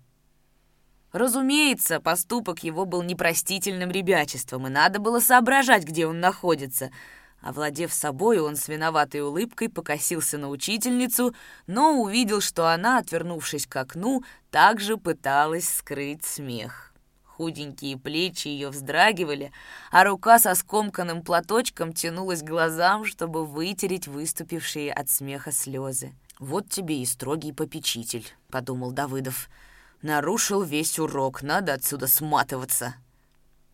Разумеется, 1.11 1.99
поступок 1.99 2.63
его 2.63 2.85
был 2.85 3.03
непростительным 3.03 3.91
ребячеством, 3.91 4.67
и 4.67 4.69
надо 4.69 4.99
было 4.99 5.19
соображать, 5.19 5.83
где 5.83 6.07
он 6.07 6.21
находится— 6.21 6.89
Овладев 7.43 7.93
собой, 7.93 8.39
он 8.39 8.55
с 8.55 8.69
виноватой 8.69 9.21
улыбкой 9.21 9.67
покосился 9.67 10.37
на 10.37 10.49
учительницу, 10.49 11.35
но 11.67 12.01
увидел, 12.01 12.39
что 12.39 12.71
она, 12.71 12.99
отвернувшись 12.99 13.67
к 13.67 13.75
окну, 13.75 14.23
также 14.49 14.95
пыталась 14.95 15.67
скрыть 15.67 16.23
смех. 16.23 16.93
Худенькие 17.25 17.97
плечи 17.97 18.47
ее 18.47 18.69
вздрагивали, 18.69 19.51
а 19.91 20.05
рука 20.05 20.39
со 20.39 20.55
скомканным 20.55 21.21
платочком 21.21 21.91
тянулась 21.91 22.41
к 22.41 22.47
глазам, 22.47 23.03
чтобы 23.03 23.45
вытереть 23.45 24.07
выступившие 24.07 24.93
от 24.93 25.09
смеха 25.09 25.51
слезы. 25.51 26.13
«Вот 26.39 26.69
тебе 26.69 27.01
и 27.01 27.05
строгий 27.05 27.51
попечитель»,— 27.51 28.25
подумал 28.51 28.91
Давыдов. 28.91 29.49
«Нарушил 30.01 30.61
весь 30.61 30.97
урок, 30.97 31.41
надо 31.41 31.73
отсюда 31.73 32.07
сматываться». 32.07 32.95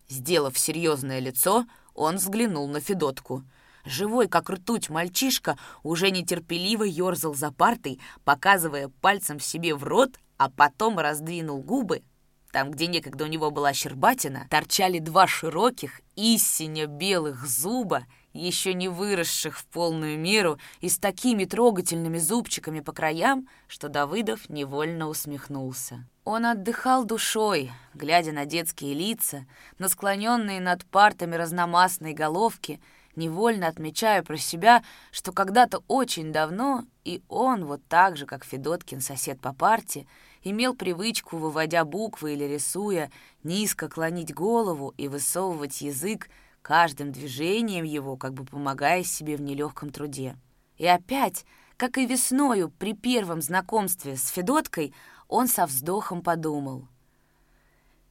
Сделав 0.08 0.58
серьезное 0.58 1.20
лицо, 1.20 1.66
он 2.00 2.15
взглянул 2.15 2.68
на 2.68 2.79
Федотку— 2.79 3.44
Живой, 3.86 4.27
как 4.27 4.50
ртуть, 4.50 4.89
мальчишка 4.89 5.58
уже 5.84 6.12
нетерпеливо 6.12 6.84
ерзал 6.84 7.34
за 7.34 7.51
партой, 7.51 8.00
показывая 8.24 8.89
пальцем 9.01 9.39
себе 9.39 9.74
в 9.74 9.84
рот, 9.84 10.20
а 10.38 10.50
потом 10.50 11.00
раздвинул 11.00 11.62
губы. 11.62 12.03
Там, 12.51 12.72
где 12.72 12.88
некогда 12.88 13.25
у 13.25 13.27
него 13.27 13.51
была 13.51 13.74
щербатина, 13.74 14.48
торчали 14.50 15.00
два 15.00 15.27
широких, 15.27 16.01
истинно 16.15 16.88
белых 16.88 17.48
зуба, 17.48 18.06
еще 18.34 18.74
не 18.74 18.89
выросших 18.89 19.58
в 19.58 19.65
полную 19.68 20.20
меру 20.20 20.60
и 20.82 20.89
с 20.89 20.98
такими 20.98 21.46
трогательными 21.46 22.18
зубчиками 22.18 22.79
по 22.79 22.91
краям, 22.91 23.48
что 23.68 23.88
Давыдов 23.88 24.50
невольно 24.50 25.08
усмехнулся. 25.10 26.08
Он 26.31 26.45
отдыхал 26.45 27.05
душой, 27.05 27.71
глядя 27.95 28.31
на 28.31 28.45
детские 28.45 28.93
лица, 28.93 29.48
на 29.79 29.89
склоненные 29.89 30.62
над 30.62 30.86
партами 30.86 31.33
разномастные 31.33 32.13
головки— 32.13 32.79
невольно 33.15 33.67
отмечаю 33.67 34.24
про 34.24 34.38
себя, 34.38 34.83
что 35.12 35.31
когда-то 35.31 35.83
очень 35.88 36.31
давно 36.31 36.86
и 37.03 37.24
он, 37.29 37.65
вот 37.65 37.81
так 37.88 38.15
же, 38.15 38.27
как 38.27 38.45
Федоткин, 38.45 39.01
сосед 39.01 39.41
по 39.41 39.53
парте, 39.53 40.05
имел 40.43 40.75
привычку, 40.75 41.38
выводя 41.38 41.83
буквы 41.83 42.33
или 42.33 42.43
рисуя, 42.43 43.09
низко 43.43 43.89
клонить 43.89 44.31
голову 44.31 44.93
и 44.98 45.07
высовывать 45.07 45.81
язык, 45.81 46.29
каждым 46.62 47.12
движением 47.12 47.86
его, 47.86 48.17
как 48.17 48.33
бы 48.36 48.45
помогая 48.45 49.03
себе 49.03 49.36
в 49.36 49.41
нелегком 49.41 49.89
труде. 49.89 50.36
И 50.77 50.86
опять, 50.86 51.43
как 51.75 51.98
и 51.98 52.05
весною 52.05 52.69
при 52.69 52.93
первом 52.93 53.41
знакомстве 53.41 54.15
с 54.15 54.27
Федоткой, 54.27 54.93
он 55.29 55.48
со 55.48 55.65
вздохом 55.65 56.21
подумал— 56.21 56.86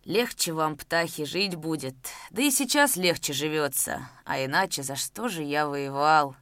Легче 0.08 0.54
вам, 0.54 0.78
птахи, 0.78 1.26
жить 1.26 1.56
будет. 1.56 1.94
Да 2.30 2.40
и 2.40 2.50
сейчас 2.50 2.96
легче 2.96 3.34
живется. 3.34 4.08
А 4.24 4.42
иначе 4.42 4.82
за 4.82 4.96
что 4.96 5.28
же 5.28 5.42
я 5.42 5.68
воевал? 5.68 6.34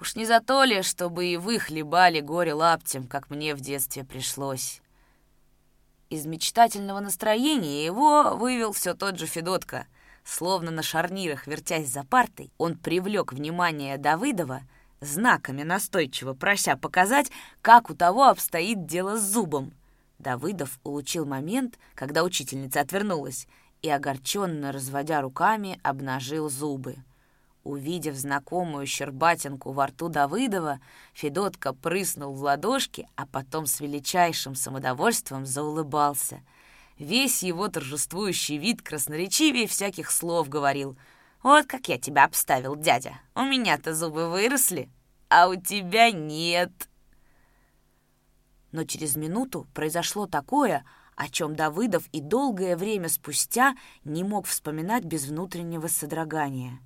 Уж 0.00 0.14
не 0.14 0.24
за 0.24 0.38
то 0.40 0.62
ли, 0.62 0.82
чтобы 0.82 1.26
и 1.26 1.36
вы 1.36 1.58
хлебали 1.58 2.20
горе 2.20 2.54
лаптем, 2.54 3.08
как 3.08 3.28
мне 3.28 3.56
в 3.56 3.60
детстве 3.60 4.04
пришлось. 4.04 4.80
Из 6.10 6.26
мечтательного 6.26 7.00
настроения 7.00 7.84
его 7.84 8.36
вывел 8.36 8.70
все 8.70 8.94
тот 8.94 9.18
же 9.18 9.26
Федотка. 9.26 9.88
Словно 10.22 10.70
на 10.70 10.84
шарнирах, 10.84 11.48
вертясь 11.48 11.88
за 11.88 12.04
партой, 12.04 12.52
он 12.56 12.76
привлек 12.76 13.32
внимание 13.32 13.98
Давыдова, 13.98 14.60
знаками 15.00 15.64
настойчиво 15.64 16.34
прося 16.34 16.76
показать, 16.76 17.32
как 17.62 17.90
у 17.90 17.96
того 17.96 18.26
обстоит 18.26 18.86
дело 18.86 19.18
с 19.18 19.22
зубом. 19.22 19.72
Давыдов 20.18 20.80
улучил 20.82 21.24
момент, 21.24 21.78
когда 21.94 22.24
учительница 22.24 22.80
отвернулась, 22.80 23.46
и, 23.82 23.88
огорченно 23.88 24.72
разводя 24.72 25.20
руками, 25.20 25.78
обнажил 25.84 26.50
зубы. 26.50 26.96
Увидев 27.62 28.16
знакомую 28.16 28.86
щербатинку 28.86 29.72
во 29.72 29.86
рту 29.86 30.08
Давыдова, 30.08 30.80
Федотка 31.12 31.72
прыснул 31.72 32.32
в 32.32 32.42
ладошки, 32.42 33.08
а 33.14 33.26
потом 33.26 33.66
с 33.66 33.80
величайшим 33.80 34.54
самодовольством 34.54 35.46
заулыбался. 35.46 36.40
Весь 36.98 37.42
его 37.42 37.68
торжествующий 37.68 38.56
вид 38.56 38.82
красноречивее 38.82 39.68
всяких 39.68 40.10
слов 40.10 40.48
говорил. 40.48 40.96
«Вот 41.42 41.66
как 41.66 41.88
я 41.88 41.98
тебя 41.98 42.24
обставил, 42.24 42.74
дядя. 42.74 43.20
У 43.36 43.42
меня-то 43.42 43.94
зубы 43.94 44.28
выросли, 44.28 44.88
а 45.28 45.48
у 45.48 45.54
тебя 45.54 46.10
нет». 46.10 46.72
Но 48.72 48.84
через 48.84 49.16
минуту 49.16 49.66
произошло 49.74 50.26
такое, 50.26 50.84
о 51.16 51.28
чем 51.28 51.56
Давыдов 51.56 52.06
и 52.12 52.20
долгое 52.20 52.76
время 52.76 53.08
спустя 53.08 53.74
не 54.04 54.22
мог 54.22 54.46
вспоминать 54.46 55.04
без 55.04 55.26
внутреннего 55.26 55.88
содрогания. 55.88 56.78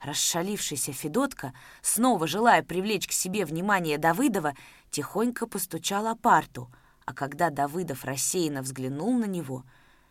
Расшалившийся 0.00 0.92
Федотка, 0.92 1.52
снова 1.82 2.26
желая 2.26 2.62
привлечь 2.62 3.06
к 3.06 3.12
себе 3.12 3.44
внимание 3.44 3.98
Давыдова, 3.98 4.54
тихонько 4.90 5.46
постучал 5.46 6.06
о 6.06 6.14
парту, 6.14 6.70
а 7.04 7.12
когда 7.12 7.50
Давыдов 7.50 8.04
рассеянно 8.04 8.62
взглянул 8.62 9.16
на 9.18 9.26
него, 9.26 9.64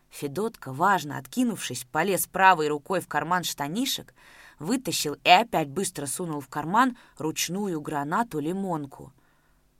Федотка, 0.09 0.71
важно 0.71 1.17
откинувшись, 1.17 1.85
полез 1.91 2.27
правой 2.27 2.69
рукой 2.69 3.01
в 3.01 3.07
карман 3.07 3.43
штанишек, 3.43 4.13
вытащил 4.59 5.15
и 5.23 5.29
опять 5.29 5.69
быстро 5.69 6.05
сунул 6.05 6.41
в 6.41 6.47
карман 6.47 6.97
ручную 7.17 7.81
гранату-лимонку— 7.81 9.13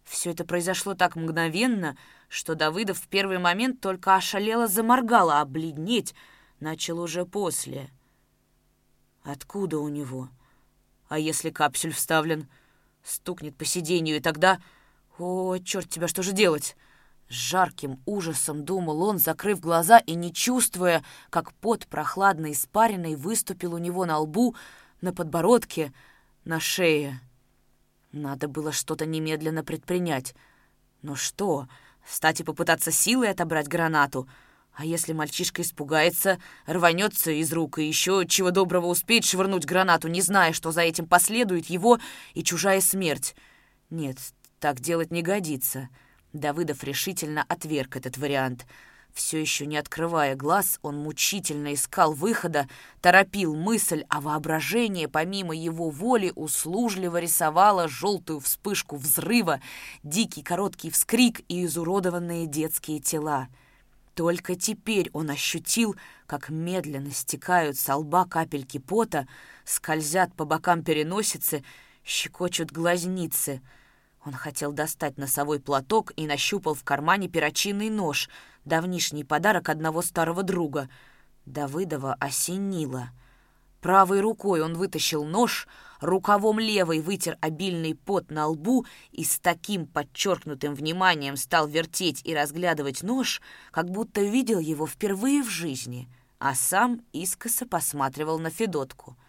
все 0.07 0.31
это 0.31 0.45
произошло 0.45 0.93
так 0.95 1.15
мгновенно, 1.15 1.97
что 2.29 2.55
Давыдов 2.55 2.97
в 2.97 3.07
первый 3.09 3.39
момент 3.39 3.81
только 3.81 4.15
ошалело 4.15 4.67
заморгал, 4.67 5.29
а 5.29 5.43
бледнеть 5.43 6.15
начал 6.61 6.99
уже 6.99 7.25
после. 7.25 7.89
Откуда 9.23 9.79
у 9.79 9.89
него? 9.89 10.29
А 11.09 11.19
если 11.19 11.49
капсюль 11.49 11.91
вставлен? 11.91 12.47
Стукнет 13.03 13.55
по 13.57 13.65
сиденью, 13.65 14.15
и 14.15 14.21
тогда... 14.21 14.61
О, 15.17 15.57
черт 15.57 15.89
тебя, 15.89 16.07
что 16.07 16.23
же 16.23 16.31
делать? 16.31 16.77
С 17.27 17.33
жарким 17.33 18.01
ужасом 18.05 18.63
думал 18.63 19.03
он, 19.03 19.17
закрыв 19.17 19.59
глаза 19.59 19.97
и 19.99 20.15
не 20.15 20.33
чувствуя, 20.33 21.03
как 21.29 21.53
пот 21.53 21.85
прохладной 21.87 22.53
испаренной 22.53 23.15
выступил 23.15 23.73
у 23.73 23.77
него 23.77 24.05
на 24.05 24.19
лбу, 24.19 24.55
на 25.01 25.13
подбородке, 25.13 25.91
на 26.45 26.61
шее. 26.61 27.19
Надо 28.17 28.47
было 28.47 28.71
что-то 28.71 29.05
немедленно 29.05 29.63
предпринять. 29.63 30.33
Но 31.03 31.15
что? 31.15 31.67
Встать 32.03 32.39
и 32.39 32.43
попытаться 32.43 32.91
силой 32.91 33.29
отобрать 33.29 33.67
гранату? 33.67 34.27
А 34.73 34.85
если 34.85 35.13
мальчишка 35.13 35.61
испугается, 35.61 36.39
рванется 36.65 37.31
из 37.31 37.53
рук 37.53 37.77
и 37.77 37.87
еще 37.87 38.25
чего 38.27 38.49
доброго 38.49 38.87
успеет 38.87 39.23
швырнуть 39.23 39.65
гранату, 39.65 40.07
не 40.07 40.21
зная, 40.21 40.51
что 40.51 40.71
за 40.71 40.81
этим 40.81 41.05
последует 41.05 41.67
его 41.67 41.99
и 42.33 42.43
чужая 42.43 42.81
смерть? 42.81 43.35
Нет, 43.91 44.17
так 44.59 44.79
делать 44.79 45.11
не 45.11 45.21
годится. 45.21 45.89
Давыдов 46.33 46.83
решительно 46.83 47.45
отверг 47.47 47.97
этот 47.97 48.17
вариант. 48.17 48.65
Все 49.17 49.41
еще 49.41 49.65
не 49.65 49.77
открывая 49.77 50.35
глаз, 50.35 50.77
он 50.83 50.97
мучительно 50.97 51.73
искал 51.73 52.13
выхода, 52.13 52.69
торопил 53.01 53.55
мысль, 53.55 54.03
а 54.09 54.21
воображение, 54.21 55.07
помимо 55.07 55.55
его 55.55 55.89
воли, 55.89 56.31
услужливо 56.35 57.17
рисовало 57.17 57.87
желтую 57.87 58.39
вспышку 58.39 58.95
взрыва, 58.95 59.59
дикий 60.03 60.43
короткий 60.43 60.91
вскрик 60.91 61.41
и 61.47 61.65
изуродованные 61.65 62.45
детские 62.45 62.99
тела. 62.99 63.47
Только 64.13 64.55
теперь 64.55 65.09
он 65.13 65.31
ощутил, 65.31 65.95
как 66.27 66.49
медленно 66.49 67.09
стекают 67.09 67.79
со 67.79 67.95
лба 67.95 68.25
капельки 68.25 68.77
пота, 68.77 69.27
скользят 69.65 70.31
по 70.35 70.45
бокам 70.45 70.83
переносицы, 70.83 71.63
щекочут 72.05 72.71
глазницы. 72.71 73.63
Он 74.23 74.33
хотел 74.33 74.73
достать 74.73 75.17
носовой 75.17 75.59
платок 75.59 76.11
и 76.17 76.27
нащупал 76.27 76.75
в 76.75 76.83
кармане 76.83 77.29
перочинный 77.29 77.89
нож, 77.89 78.29
давнишний 78.67 79.23
подарок 79.23 79.69
одного 79.69 80.01
старого 80.01 80.43
друга. 80.43 80.89
Давыдова 81.45 82.15
осенило. 82.19 83.09
Правой 83.81 84.19
рукой 84.19 84.61
он 84.61 84.73
вытащил 84.73 85.23
нож, 85.23 85.67
рукавом 86.01 86.59
левой 86.59 86.99
вытер 86.99 87.37
обильный 87.41 87.95
пот 87.95 88.29
на 88.29 88.47
лбу 88.47 88.85
и 89.11 89.23
с 89.23 89.39
таким 89.39 89.85
подчеркнутым 89.85 90.75
вниманием 90.75 91.37
стал 91.37 91.67
вертеть 91.67 92.21
и 92.25 92.35
разглядывать 92.35 93.03
нож, 93.03 93.41
как 93.71 93.89
будто 93.89 94.21
видел 94.21 94.59
его 94.59 94.85
впервые 94.87 95.41
в 95.41 95.49
жизни, 95.49 96.09
а 96.39 96.53
сам 96.53 97.01
искоса 97.13 97.65
посматривал 97.65 98.39
на 98.39 98.49
Федотку— 98.49 99.15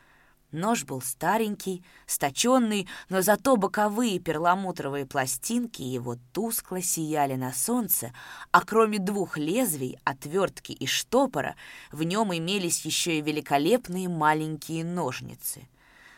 Нож 0.50 0.85
был 0.85 1.02
старенький, 1.02 1.85
сточенный, 2.07 2.88
но 3.11 3.21
зато 3.21 3.57
боковые 3.57 4.19
перламутровые 4.19 5.05
пластинки 5.05 5.83
его 5.83 6.17
тускло 6.33 6.81
сияли 6.81 7.35
на 7.35 7.52
солнце, 7.52 8.14
а 8.50 8.62
кроме 8.62 8.99
двух 8.99 9.37
лезвий, 9.37 9.99
отвертки 10.05 10.73
и 10.73 10.87
штопора, 10.87 11.55
в 11.93 12.02
нем 12.02 12.35
имелись 12.35 12.87
еще 12.87 13.19
и 13.19 13.23
великолепные 13.23 14.09
маленькие 14.09 14.87
ножницы. 14.87 15.69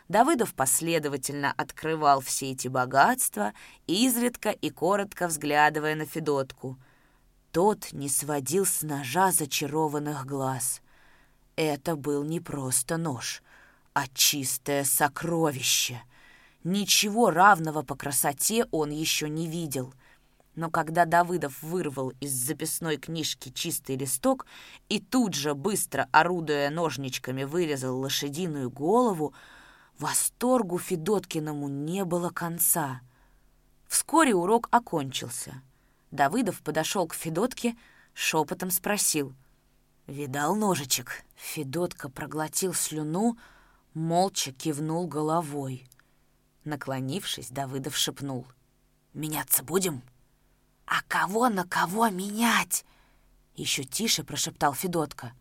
Давыдов 0.08 0.54
последовательно 0.54 1.52
открывал 1.56 2.20
все 2.20 2.52
эти 2.52 2.68
богатства, 2.68 3.52
изредка 3.88 4.50
и 4.50 4.70
коротко 4.70 5.26
взглядывая 5.26 5.96
на 5.96 6.06
Федотку. 6.06 6.78
Тот 7.50 7.92
не 7.92 8.08
сводил 8.08 8.64
с 8.64 8.82
ножа 8.82 9.32
зачарованных 9.32 10.24
глаз. 10.24 10.82
Это 11.56 11.96
был 11.96 12.22
не 12.22 12.38
просто 12.38 12.96
нож— 12.96 13.42
а 13.92 14.06
чистое 14.08 14.84
сокровище. 14.84 16.02
Ничего 16.64 17.30
равного 17.30 17.82
по 17.82 17.96
красоте 17.96 18.66
он 18.70 18.90
еще 18.90 19.28
не 19.28 19.48
видел. 19.48 19.94
Но 20.54 20.70
когда 20.70 21.04
Давыдов 21.04 21.62
вырвал 21.62 22.12
из 22.20 22.32
записной 22.32 22.96
книжки 22.98 23.50
чистый 23.50 23.96
листок 23.96 24.46
и 24.88 25.00
тут 25.00 25.34
же, 25.34 25.54
быстро 25.54 26.08
орудуя 26.12 26.70
ножничками, 26.70 27.44
вырезал 27.44 27.98
лошадиную 27.98 28.70
голову, 28.70 29.32
восторгу 29.98 30.78
Федоткиному 30.78 31.68
не 31.68 32.04
было 32.04 32.30
конца. 32.30 33.00
Вскоре 33.88 34.34
урок 34.34 34.68
окончился. 34.70 35.62
Давыдов 36.10 36.60
подошел 36.62 37.06
к 37.06 37.14
Федотке, 37.14 37.76
шепотом 38.12 38.70
спросил. 38.70 39.34
«Видал 40.06 40.56
ножичек?» 40.56 41.24
Федотка 41.36 42.08
проглотил 42.08 42.74
слюну, 42.74 43.38
молча 43.94 44.52
кивнул 44.52 45.06
головой. 45.06 45.86
Наклонившись, 46.64 47.50
Давыдов 47.50 47.96
шепнул. 47.96 48.46
«Меняться 49.14 49.62
будем?» 49.62 50.02
«А 50.86 51.02
кого 51.08 51.48
на 51.48 51.64
кого 51.64 52.08
менять?» 52.08 52.84
Еще 53.54 53.84
тише 53.84 54.22
прошептал 54.22 54.74
Федотка. 54.74 55.32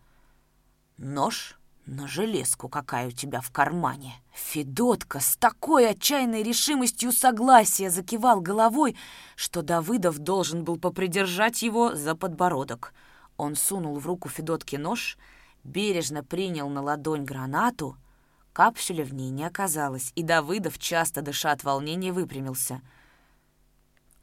«Нож 0.98 1.60
на 1.86 2.08
железку 2.08 2.68
какая 2.70 3.08
у 3.08 3.12
тебя 3.12 3.42
в 3.42 3.52
кармане!» 3.52 4.16
Федотка 4.34 5.20
с 5.20 5.36
такой 5.38 5.90
отчаянной 5.90 6.44
решимостью 6.44 7.12
согласия 7.12 7.90
закивал 7.90 8.42
головой, 8.42 8.96
что 9.36 9.62
Давыдов 9.62 10.18
должен 10.18 10.64
был 10.64 10.78
попридержать 10.78 11.62
его 11.62 11.96
за 11.96 12.16
подбородок. 12.16 12.94
Он 13.38 13.56
сунул 13.56 14.00
в 14.00 14.08
руку 14.08 14.30
Федотке 14.30 14.78
нож, 14.78 15.18
бережно 15.64 16.24
принял 16.24 16.70
на 16.70 16.82
ладонь 16.82 17.26
гранату— 17.26 17.98
Капсуля 18.54 19.04
в 19.04 19.14
ней 19.14 19.30
не 19.30 19.46
оказалось, 19.46 20.12
и 20.16 20.24
Давыдов, 20.24 20.78
часто 20.78 21.22
дыша 21.22 21.52
от 21.52 21.64
волнения, 21.64 22.12
выпрямился. 22.12 22.82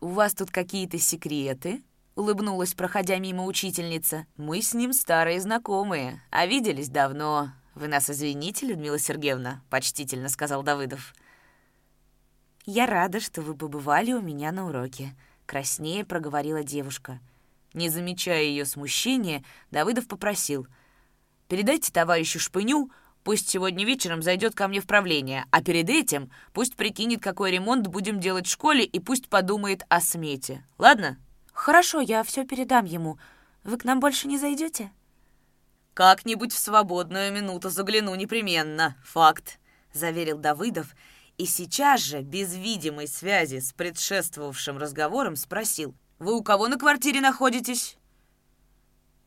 «У 0.01 0.09
вас 0.09 0.35
тут 0.35 0.51
какие-то 0.51 0.99
секреты?»— 0.99 1.83
улыбнулась, 2.17 2.75
проходя 2.75 3.19
мимо 3.19 3.45
учительница. 3.45 4.27
«Мы 4.37 4.61
с 4.63 4.75
ним 4.75 4.93
старые 4.93 5.41
знакомые, 5.41 6.21
а 6.31 6.47
виделись 6.47 6.89
давно. 6.89 7.53
Вы 7.75 7.89
нас 7.89 8.11
извините, 8.11 8.67
Людмила 8.67 8.99
Сергеевна?»— 8.99 9.63
почтительно 9.71 10.29
сказал 10.29 10.63
Давыдов. 10.63 11.15
«Я 12.65 12.87
рада, 12.87 13.21
что 13.21 13.43
вы 13.43 13.55
побывали 13.55 14.13
у 14.13 14.21
меня 14.21 14.51
на 14.51 14.67
уроке»,— 14.67 15.17
краснее 15.47 16.05
проговорила 16.05 16.63
девушка. 16.65 17.21
Не 17.75 17.91
замечая 17.91 18.43
ее 18.43 18.65
смущения, 18.65 19.45
Давыдов 19.71 20.09
попросил. 20.09 20.67
«Передайте 21.49 21.93
товарищу 21.93 22.41
Шпыню, 22.41 22.91
Пусть 23.27 23.49
сегодня 23.49 23.85
вечером 23.85 24.23
зайдет 24.23 24.55
ко 24.55 24.69
мне 24.69 24.81
в 24.81 24.87
правление, 24.87 25.47
а 25.51 25.61
перед 25.61 25.91
этим 25.91 26.31
пусть 26.53 26.77
прикинет, 26.77 27.21
какой 27.21 27.51
ремонт 27.51 27.89
будем 27.89 28.21
делать 28.21 28.47
в 28.47 28.53
школе, 28.53 28.85
и 28.85 29.01
пусть 29.01 29.29
подумает 29.29 29.83
о 29.89 30.01
смете. 30.01 30.65
Ладно? 30.79 31.19
Хорошо, 31.53 31.99
я 31.99 32.23
все 32.23 32.47
передам 32.47 32.85
ему. 32.85 33.19
Вы 33.65 33.79
к 33.79 33.85
нам 33.85 33.99
больше 33.99 34.29
не 34.29 34.39
зайдете? 34.39 34.93
Как-нибудь 35.93 36.53
в 36.53 36.59
свободную 36.59 37.33
минуту 37.33 37.69
загляну 37.69 38.15
непременно. 38.15 38.97
Факт, 39.05 39.59
заверил 39.93 40.39
Давыдов, 40.39 40.95
и 41.37 41.47
сейчас 41.47 42.03
же, 42.03 42.21
без 42.21 42.55
видимой 42.55 43.09
связи 43.09 43.59
с 43.59 43.73
предшествовавшим 43.73 44.79
разговором, 44.79 45.35
спросил. 45.35 45.97
«Вы 46.21 46.33
у 46.33 46.45
кого 46.45 46.69
на 46.69 46.79
квартире 46.79 47.21
находитесь?» 47.21 47.99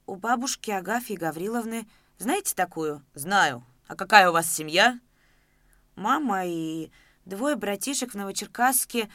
«У 0.05 0.15
бабушки 0.15 0.71
Агафьи 0.71 1.17
Гавриловны. 1.17 1.85
Знаете 2.17 2.55
такую?» 2.55 3.03
«Знаю. 3.13 3.61
А 3.89 3.95
какая 3.95 4.29
у 4.29 4.33
вас 4.33 4.47
семья? 4.47 4.99
Мама 5.95 6.45
и 6.45 6.91
двое 7.25 7.55
братишек 7.55 8.11
в 8.11 8.15
Новочеркасске. 8.15 9.09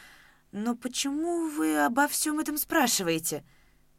Но 0.50 0.74
почему 0.74 1.48
вы 1.48 1.78
обо 1.78 2.08
всем 2.08 2.40
этом 2.40 2.58
спрашиваете? 2.58 3.44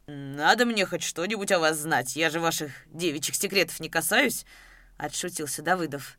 Надо 0.06 0.66
мне 0.66 0.84
хоть 0.84 1.02
что-нибудь 1.02 1.50
о 1.50 1.60
вас 1.60 1.78
знать. 1.78 2.14
Я 2.14 2.28
же 2.28 2.40
ваших 2.40 2.72
девичьих 2.88 3.36
секретов 3.36 3.80
не 3.80 3.88
касаюсь, 3.88 4.44
отшутился 4.98 5.62
Давыдов. 5.62 6.18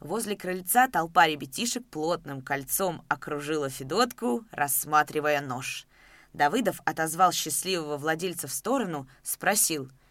Возле 0.00 0.36
крыльца 0.36 0.88
толпа 0.88 1.28
ребятишек 1.28 1.86
плотным 1.86 2.42
кольцом 2.42 3.04
окружила 3.08 3.70
Федотку, 3.70 4.44
рассматривая 4.50 5.40
нож. 5.40 5.86
Давыдов 6.32 6.80
отозвал 6.84 7.30
счастливого 7.30 7.98
владельца 7.98 8.48
в 8.48 8.52
сторону, 8.52 9.08
спросил— 9.22 9.92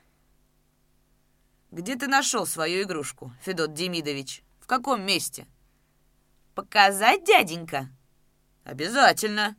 где 1.73 1.95
ты 1.95 2.07
нашел 2.07 2.45
свою 2.45 2.83
игрушку, 2.83 3.33
Федот 3.41 3.73
Демидович? 3.73 4.43
В 4.59 4.67
каком 4.67 5.01
месте? 5.01 5.47
Показать, 6.53 7.25
дяденька? 7.25 7.89
Обязательно. 8.63 9.55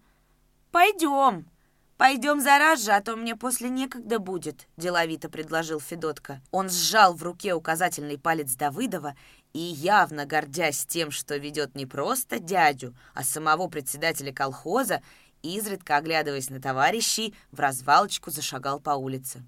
Пойдем. 0.70 1.50
Пойдем 1.96 2.40
зараз 2.40 2.84
же, 2.84 2.92
а 2.92 3.00
то 3.00 3.16
мне 3.16 3.34
после 3.34 3.68
некогда 3.68 4.20
будет, 4.20 4.68
деловито 4.76 5.28
предложил 5.28 5.80
Федотка. 5.80 6.40
Он 6.52 6.70
сжал 6.70 7.14
в 7.14 7.22
руке 7.24 7.52
указательный 7.52 8.18
палец 8.18 8.54
Давыдова 8.54 9.16
и, 9.52 9.58
явно 9.58 10.24
гордясь 10.24 10.86
тем, 10.86 11.10
что 11.10 11.36
ведет 11.36 11.74
не 11.74 11.84
просто 11.84 12.38
дядю, 12.38 12.96
а 13.14 13.24
самого 13.24 13.66
председателя 13.66 14.32
колхоза, 14.32 15.02
изредка 15.42 15.96
оглядываясь 15.96 16.50
на 16.50 16.60
товарищей, 16.60 17.34
в 17.50 17.58
развалочку 17.58 18.30
зашагал 18.30 18.78
по 18.78 18.90
улице. 18.90 19.44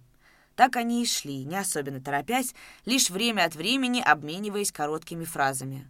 Так 0.57 0.77
они 0.77 1.03
и 1.03 1.07
шли, 1.07 1.45
не 1.45 1.57
особенно 1.57 2.01
торопясь, 2.01 2.55
лишь 2.87 3.11
время 3.11 3.45
от 3.45 3.55
времени 3.55 4.01
обмениваясь 4.01 4.73
короткими 4.73 5.25
фразами. 5.25 5.89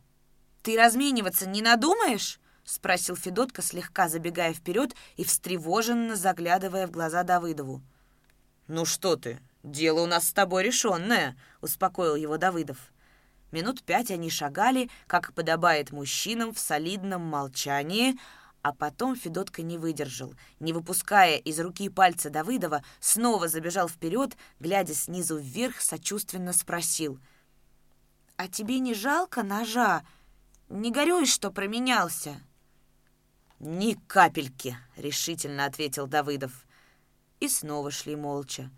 «Ты 0.63 0.77
размениваться 0.77 1.49
не 1.49 1.63
надумаешь?»— 1.63 2.41
спросил 2.65 3.15
Федотка, 3.15 3.63
слегка 3.63 4.09
забегая 4.09 4.53
вперед 4.53 4.95
и 5.17 5.23
встревоженно 5.23 6.17
заглядывая 6.17 6.89
в 6.89 6.91
глаза 6.91 7.23
Давыдову. 7.23 7.81
«Ну 8.67 8.85
что 8.85 9.15
ты, 9.15 9.39
дело 9.63 10.01
у 10.01 10.07
нас 10.07 10.29
с 10.29 10.33
тобой 10.33 10.65
решенное»,— 10.65 11.37
успокоил 11.61 12.17
его 12.17 12.37
Давыдов. 12.37 12.79
Минут 13.53 13.85
пять 13.85 14.11
они 14.11 14.29
шагали, 14.29 14.91
как 15.07 15.33
подобает 15.33 15.93
мужчинам 15.93 16.53
в 16.53 16.59
солидном 16.59 17.23
молчании, 17.23 18.19
а 18.67 18.73
потом 18.73 19.15
Федотка 19.15 19.63
не 19.63 19.79
выдержал. 19.79 20.35
Не 20.59 20.73
выпуская 20.73 21.37
из 21.37 21.61
руки 21.61 21.89
пальца 21.89 22.31
Давыдова, 22.31 22.83
снова 22.99 23.47
забежал 23.47 23.89
вперед, 23.89 24.37
глядя 24.59 24.93
снизу 24.93 25.37
вверх, 25.37 25.81
сочувственно 25.81 26.53
спросил. 26.53 27.21
«А 28.37 28.49
тебе 28.49 28.81
не 28.81 28.93
жалко 28.93 29.45
ножа? 29.45 30.05
Не 30.69 30.91
горюешь, 30.91 31.29
что 31.33 31.53
променялся?» 31.53 32.41
«Ни 33.61 33.95
капельки!»— 34.09 34.77
решительно 34.97 35.65
ответил 35.65 36.09
Давыдов. 36.09 36.67
И 37.39 37.49
снова 37.49 37.93
шли 37.93 38.17
молча. 38.17 38.73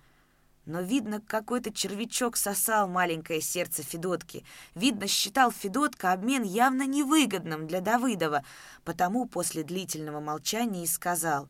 Но, 0.68 0.82
видно, 0.82 1.22
какой-то 1.22 1.72
червячок 1.72 2.36
сосал 2.36 2.88
маленькое 2.88 3.40
сердце 3.40 3.82
Федотки. 3.82 4.44
Видно, 4.74 5.08
считал 5.08 5.50
Федотка 5.50 6.12
обмен 6.12 6.42
явно 6.42 6.86
невыгодным 6.86 7.66
для 7.66 7.80
Давыдова, 7.80 8.44
потому 8.84 9.24
после 9.24 9.64
длительного 9.64 10.20
молчания 10.20 10.84
и 10.84 10.86
сказал. 10.86 11.48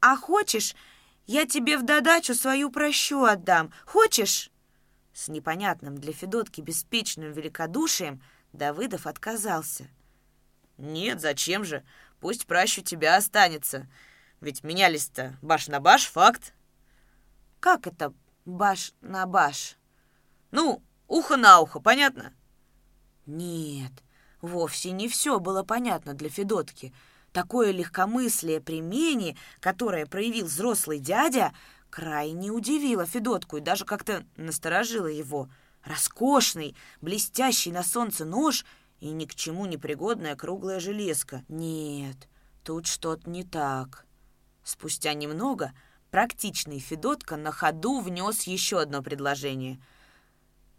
«А 0.00 0.16
хочешь, 0.16 0.74
я 1.26 1.46
тебе 1.46 1.78
в 1.78 1.84
додачу 1.84 2.34
свою 2.34 2.70
прощу 2.70 3.22
отдам? 3.22 3.72
Хочешь?» 3.86 4.50
С 5.14 5.28
непонятным 5.28 5.96
для 5.96 6.12
Федотки 6.12 6.60
беспечным 6.60 7.30
великодушием 7.30 8.20
Давыдов 8.52 9.06
отказался. 9.06 9.86
«Нет, 10.76 11.20
зачем 11.20 11.64
же? 11.64 11.84
Пусть 12.18 12.46
пращу 12.46 12.82
тебя 12.82 13.16
останется. 13.16 13.86
Ведь 14.40 14.62
менялись-то 14.62 15.36
баш 15.42 15.68
на 15.68 15.80
баш, 15.80 16.06
факт. 16.06 16.54
Как 17.60 17.86
это 17.86 18.12
баш 18.44 18.92
на 19.00 19.26
баш? 19.26 19.76
Ну, 20.50 20.82
ухо 21.08 21.36
на 21.36 21.60
ухо, 21.60 21.80
понятно? 21.80 22.32
Нет, 23.26 23.92
вовсе 24.40 24.92
не 24.92 25.08
все 25.08 25.40
было 25.40 25.64
понятно 25.64 26.14
для 26.14 26.30
Федотки. 26.30 26.94
Такое 27.32 27.72
легкомыслие 27.72 28.60
при 28.60 28.80
мене, 28.80 29.36
которое 29.60 30.06
проявил 30.06 30.46
взрослый 30.46 30.98
дядя, 30.98 31.52
крайне 31.90 32.50
удивило 32.50 33.06
Федотку 33.06 33.58
и 33.58 33.60
даже 33.60 33.84
как-то 33.84 34.24
насторожило 34.36 35.08
его. 35.08 35.50
Роскошный, 35.82 36.76
блестящий 37.00 37.72
на 37.72 37.82
солнце 37.82 38.24
нож 38.24 38.64
и 39.00 39.10
ни 39.10 39.26
к 39.26 39.34
чему 39.34 39.66
не 39.66 39.76
пригодная 39.76 40.36
круглая 40.36 40.80
железка. 40.80 41.44
Нет, 41.48 42.28
тут 42.64 42.86
что-то 42.86 43.28
не 43.28 43.44
так. 43.44 44.07
Спустя 44.68 45.14
немного 45.14 45.72
практичный 46.10 46.78
Федотка 46.78 47.36
на 47.36 47.52
ходу 47.52 48.00
внес 48.00 48.42
еще 48.42 48.82
одно 48.82 49.02
предложение. 49.02 49.80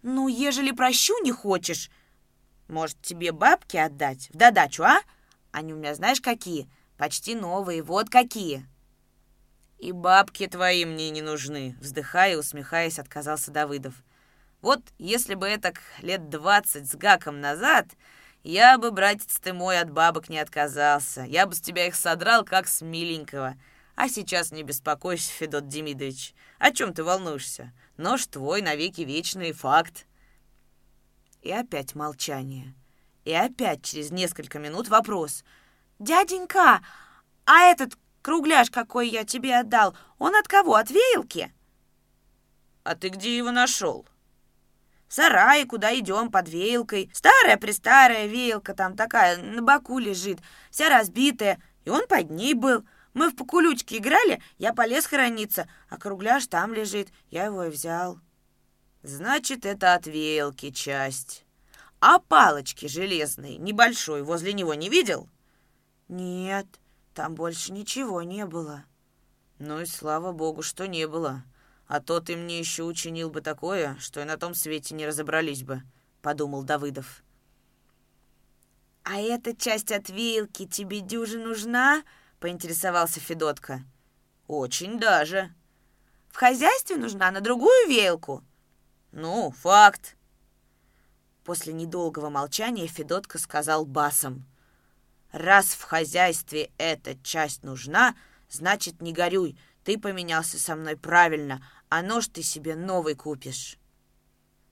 «Ну, 0.03 0.27
ежели 0.27 0.69
прощу 0.69 1.17
не 1.23 1.31
хочешь, 1.31 1.89
может, 2.67 3.01
тебе 3.01 3.31
бабки 3.31 3.77
отдать 3.77 4.29
в 4.29 4.37
додачу, 4.37 4.83
а? 4.83 4.99
Они 5.51 5.73
у 5.73 5.77
меня 5.77 5.95
знаешь 5.95 6.21
какие? 6.21 6.69
Почти 6.99 7.33
новые, 7.33 7.81
вот 7.81 8.11
какие!» 8.11 8.63
«И 9.79 9.91
бабки 9.91 10.45
твои 10.45 10.85
мне 10.85 11.09
не 11.09 11.23
нужны»,— 11.23 11.75
вздыхая 11.81 12.33
и 12.33 12.35
усмехаясь, 12.35 12.99
отказался 12.99 13.49
Давыдов. 13.49 13.95
«Вот 14.61 14.81
если 14.99 15.33
бы 15.33 15.47
это 15.47 15.73
лет 16.03 16.29
двадцать 16.29 16.87
с 16.87 16.95
гаком 16.95 17.41
назад, 17.41 17.87
я 18.43 18.77
бы, 18.77 18.91
братец 18.91 19.39
ты 19.39 19.51
мой, 19.51 19.79
от 19.79 19.89
бабок 19.89 20.29
не 20.29 20.37
отказался. 20.37 21.23
Я 21.23 21.47
бы 21.47 21.55
с 21.55 21.59
тебя 21.59 21.87
их 21.87 21.95
содрал, 21.95 22.45
как 22.45 22.67
с 22.67 22.81
миленького. 22.81 23.55
А 23.99 24.07
сейчас 24.07 24.53
не 24.53 24.63
беспокойся, 24.63 25.29
Федот 25.29 25.67
Демидович. 25.67 26.33
О 26.57 26.71
чем 26.71 26.93
ты 26.93 27.03
волнуешься? 27.03 27.73
Нож 27.97 28.27
твой 28.27 28.61
навеки 28.61 29.01
вечный 29.01 29.51
факт. 29.51 30.07
И 31.41 31.51
опять 31.51 31.95
молчание. 31.95 32.73
И 33.25 33.33
опять 33.33 33.83
через 33.83 34.09
несколько 34.09 34.57
минут 34.57 34.87
вопрос. 34.87 35.43
«Дяденька, 35.99 36.79
а 37.45 37.59
этот 37.63 37.97
кругляш, 38.21 38.71
какой 38.71 39.09
я 39.09 39.25
тебе 39.25 39.59
отдал, 39.59 39.97
он 40.17 40.33
от 40.33 40.47
кого? 40.47 40.75
От 40.75 40.89
веялки?» 40.91 41.53
«А 42.85 42.95
ты 42.95 43.09
где 43.09 43.35
его 43.35 43.51
нашел?» 43.51 44.07
«В 45.09 45.13
сарае, 45.13 45.65
куда 45.65 45.93
идем, 45.99 46.31
под 46.31 46.47
веялкой. 46.47 47.11
Старая-престарая 47.13 48.27
веялка 48.27 48.73
там 48.73 48.95
такая, 48.95 49.35
на 49.35 49.61
боку 49.61 49.99
лежит, 49.99 50.39
вся 50.71 50.87
разбитая, 50.87 51.61
и 51.83 51.89
он 51.89 52.07
под 52.07 52.29
ней 52.29 52.53
был». 52.53 52.85
Мы 53.19 53.31
в 53.31 53.35
покулючке 53.35 53.97
играли, 53.97 54.41
я 54.59 54.73
полез 54.73 55.05
хорониться, 55.05 55.67
а 55.89 55.97
кругляш 55.97 56.47
там 56.47 56.73
лежит, 56.73 57.09
я 57.29 57.47
его 57.47 57.65
и 57.65 57.69
взял. 57.69 58.17
Значит, 59.03 59.65
это 59.65 59.93
от 59.93 60.07
веялки 60.07 60.71
часть. 60.71 61.43
А 61.99 62.19
палочки 62.19 62.85
железные, 62.85 63.57
небольшой, 63.57 64.23
возле 64.23 64.53
него 64.53 64.73
не 64.73 64.87
видел? 64.87 65.27
Нет, 66.07 66.65
там 67.13 67.35
больше 67.35 67.73
ничего 67.73 68.21
не 68.21 68.45
было. 68.45 68.85
Ну 69.57 69.81
и 69.81 69.85
слава 69.85 70.31
богу, 70.31 70.61
что 70.61 70.87
не 70.87 71.05
было. 71.05 71.43
А 71.87 71.99
то 71.99 72.21
ты 72.21 72.37
мне 72.37 72.57
еще 72.57 72.83
учинил 72.83 73.29
бы 73.29 73.41
такое, 73.41 73.97
что 73.99 74.21
и 74.21 74.23
на 74.23 74.37
том 74.37 74.53
свете 74.55 74.95
не 74.95 75.05
разобрались 75.05 75.63
бы, 75.63 75.83
подумал 76.21 76.63
Давыдов. 76.63 77.21
А 79.03 79.19
эта 79.19 79.53
часть 79.53 79.91
от 79.91 80.07
веялки 80.07 80.65
тебе 80.65 81.01
дюже 81.01 81.37
нужна?— 81.37 82.01
поинтересовался 82.39 83.19
Федотка. 83.19 83.83
«Очень 84.47 84.99
даже». 84.99 85.53
«В 86.29 86.35
хозяйстве 86.35 86.95
нужна 86.95 87.31
на 87.31 87.41
другую 87.41 87.87
веялку?» 87.87 88.43
«Ну, 89.11 89.51
факт». 89.51 90.15
После 91.43 91.73
недолгого 91.73 92.29
молчания 92.29 92.85
Федотка 92.85 93.39
сказал 93.39 93.85
басом. 93.85 94.45
«Раз 95.31 95.73
в 95.73 95.81
хозяйстве 95.81 96.71
эта 96.77 97.15
часть 97.23 97.63
нужна, 97.63 98.15
значит, 98.49 99.01
не 99.01 99.13
горюй, 99.13 99.57
ты 99.83 99.97
поменялся 99.97 100.59
со 100.59 100.75
мной 100.75 100.95
правильно, 100.95 101.65
а 101.89 102.03
нож 102.03 102.27
ты 102.27 102.43
себе 102.43 102.75
новый 102.75 103.15
купишь». 103.15 103.78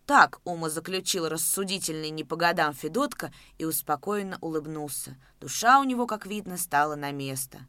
Так 0.07 0.39
Ума 0.45 0.69
заключил 0.69 1.27
рассудительный 1.27 2.11
не 2.11 2.23
по 2.23 2.37
годам 2.37 2.73
Федотка 2.73 3.33
и 3.57 3.65
успокоенно 3.65 4.37
улыбнулся. 4.39 5.17
Душа 5.41 5.81
у 5.81 5.83
него, 5.83 6.07
как 6.07 6.25
видно, 6.25 6.57
стала 6.57 6.95
на 6.95 7.11
место. 7.11 7.59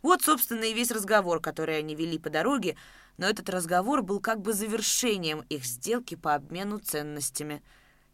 Вот, 0.00 0.22
собственно, 0.22 0.62
и 0.62 0.72
весь 0.72 0.92
разговор, 0.92 1.40
который 1.40 1.76
они 1.76 1.96
вели 1.96 2.16
по 2.16 2.30
дороге, 2.30 2.76
но 3.18 3.26
этот 3.26 3.50
разговор 3.50 4.02
был 4.02 4.20
как 4.20 4.40
бы 4.40 4.52
завершением 4.52 5.40
их 5.48 5.64
сделки 5.64 6.14
по 6.14 6.36
обмену 6.36 6.78
ценностями. 6.78 7.60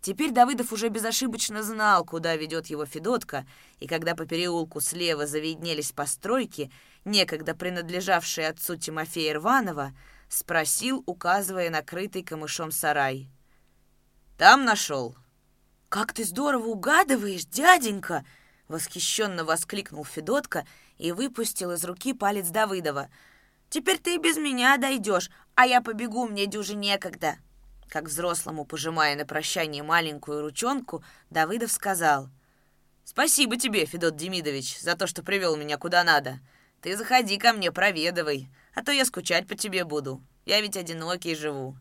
Теперь 0.01 0.31
Давыдов 0.31 0.73
уже 0.73 0.89
безошибочно 0.89 1.63
знал, 1.63 2.03
куда 2.07 2.35
ведет 2.35 2.69
его 2.69 2.87
Федотка, 2.87 3.45
и 3.79 3.87
когда 3.87 4.15
по 4.15 4.25
переулку 4.25 4.81
слева 4.81 5.27
завиднелись 5.27 5.93
постройки, 5.93 6.73
некогда 7.05 7.55
принадлежавшие 7.55 8.49
отцу 8.49 8.77
Тимофея 8.77 9.35
Рванова, 9.35 9.93
спросил, 10.31 11.03
указывая 11.05 11.69
на 11.69 11.83
крытый 11.83 12.23
камышом 12.23 12.71
сарай— 12.71 13.29
там 14.37 14.65
нашел». 14.65 15.17
«Как 15.89 16.13
ты 16.13 16.25
здорово 16.25 16.67
угадываешь, 16.67 17.47
дяденька!» 17.47 18.25
Восхищенно 18.69 19.45
воскликнул 19.45 20.05
Федотка 20.05 20.67
и 20.99 21.13
выпустил 21.13 21.73
из 21.73 21.85
руки 21.85 22.13
палец 22.13 22.49
Давыдова. 22.49 23.09
«Теперь 23.71 23.99
ты 23.99 24.19
без 24.19 24.37
меня 24.37 24.77
дойдешь, 24.77 25.31
а 25.55 25.67
я 25.67 25.81
побегу, 25.81 26.27
мне 26.27 26.47
дюже 26.47 26.75
некогда». 26.75 27.37
Как 27.89 28.05
взрослому, 28.05 28.65
пожимая 28.65 29.15
на 29.15 29.25
прощание 29.25 29.83
маленькую 29.83 30.43
ручонку, 30.43 31.05
Давыдов 31.31 31.71
сказал. 31.71 32.29
«Спасибо 33.05 33.57
тебе, 33.57 33.87
Федот 33.87 34.17
Демидович, 34.17 34.81
за 34.81 34.97
то, 34.97 35.07
что 35.07 35.23
привел 35.23 35.57
меня 35.57 35.79
куда 35.79 36.03
надо. 36.03 36.41
Ты 36.83 36.97
заходи 36.97 37.39
ко 37.39 37.53
мне, 37.53 37.71
проведывай, 37.71 38.49
а 38.75 38.83
то 38.83 38.91
я 38.91 39.05
скучать 39.05 39.47
по 39.47 39.55
тебе 39.55 39.85
буду. 39.85 40.21
Я 40.45 40.61
ведь 40.61 40.77
одинокий 40.77 41.37
живу. 41.37 41.77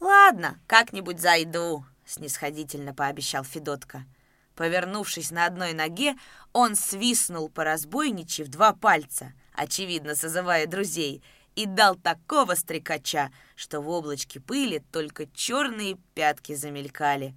«Ладно, 0.00 0.58
как-нибудь 0.66 1.20
зайду»,— 1.20 1.84
снисходительно 2.06 2.94
пообещал 2.94 3.44
Федотка. 3.44 4.06
Повернувшись 4.56 5.30
на 5.30 5.46
одной 5.46 5.74
ноге, 5.74 6.16
он 6.52 6.74
свистнул 6.74 7.48
по 7.48 7.64
разбойничьи 7.64 8.44
в 8.44 8.48
два 8.48 8.72
пальца, 8.72 9.32
очевидно, 9.54 10.14
созывая 10.14 10.66
друзей, 10.66 11.22
и 11.54 11.66
дал 11.66 11.96
такого 11.96 12.54
стрекача, 12.54 13.30
что 13.56 13.80
в 13.80 13.88
облачке 13.88 14.40
пыли 14.40 14.82
только 14.90 15.26
черные 15.34 15.96
пятки 16.14 16.54
замелькали. 16.54 17.34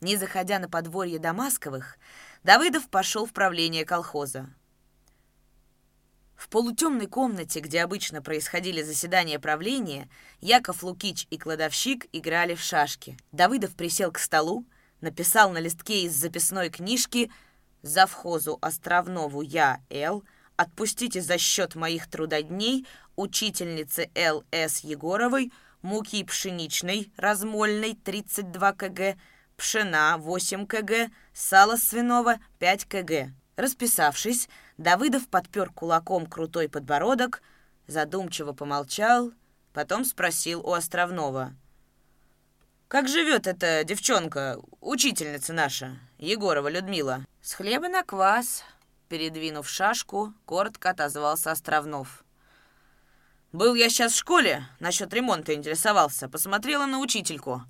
Не 0.00 0.16
заходя 0.16 0.58
на 0.58 0.68
подворье 0.68 1.18
Дамасковых, 1.18 1.98
Давыдов 2.42 2.88
пошел 2.88 3.26
в 3.26 3.32
правление 3.32 3.84
колхоза. 3.84 4.48
В 6.40 6.48
полутемной 6.48 7.06
комнате, 7.06 7.60
где 7.60 7.82
обычно 7.82 8.22
происходили 8.22 8.80
заседания 8.80 9.38
правления, 9.38 10.08
Яков 10.40 10.82
Лукич 10.82 11.26
и 11.28 11.36
кладовщик 11.36 12.06
играли 12.12 12.54
в 12.54 12.62
шашки. 12.62 13.18
Давыдов 13.30 13.74
присел 13.76 14.10
к 14.10 14.18
столу, 14.18 14.64
написал 15.02 15.52
на 15.52 15.58
листке 15.58 16.04
из 16.04 16.14
записной 16.14 16.70
книжки 16.70 17.30
«Завхозу 17.82 18.56
Островнову 18.62 19.42
я, 19.42 19.82
Л. 19.90 20.24
Отпустите 20.56 21.20
за 21.20 21.36
счет 21.36 21.74
моих 21.74 22.08
трудодней 22.08 22.86
учительнице 23.16 24.10
Л. 24.14 24.42
С. 24.50 24.78
Егоровой 24.78 25.52
муки 25.82 26.24
пшеничной, 26.24 27.12
размольной 27.18 27.94
32 28.02 28.72
кг, 28.72 29.18
пшена 29.58 30.16
8 30.16 30.66
кг, 30.66 31.10
сало 31.34 31.76
свиного 31.76 32.38
5 32.58 32.86
кг». 32.86 33.34
Расписавшись, 33.60 34.48
Давыдов 34.80 35.28
подпер 35.28 35.68
кулаком 35.68 36.24
крутой 36.24 36.70
подбородок, 36.70 37.42
задумчиво 37.86 38.54
помолчал, 38.54 39.30
потом 39.74 40.06
спросил 40.06 40.66
у 40.66 40.72
Островного. 40.72 41.54
«Как 42.88 43.06
живет 43.06 43.46
эта 43.46 43.84
девчонка, 43.84 44.58
учительница 44.80 45.52
наша, 45.52 45.98
Егорова 46.16 46.68
Людмила?» 46.68 47.26
«С 47.42 47.52
хлеба 47.52 47.88
на 47.88 48.02
квас»,— 48.04 48.64
передвинув 49.10 49.68
шашку, 49.68 50.32
коротко 50.46 50.88
отозвался 50.88 51.50
Островнов. 51.50 52.24
Был 53.52 53.74
я 53.74 53.90
сейчас 53.90 54.12
в 54.12 54.16
школе, 54.16 54.64
насчет 54.78 55.12
ремонта 55.12 55.52
интересовался. 55.52 56.26
Посмотрела 56.26 56.86
на 56.86 57.00
учительку. 57.00 57.64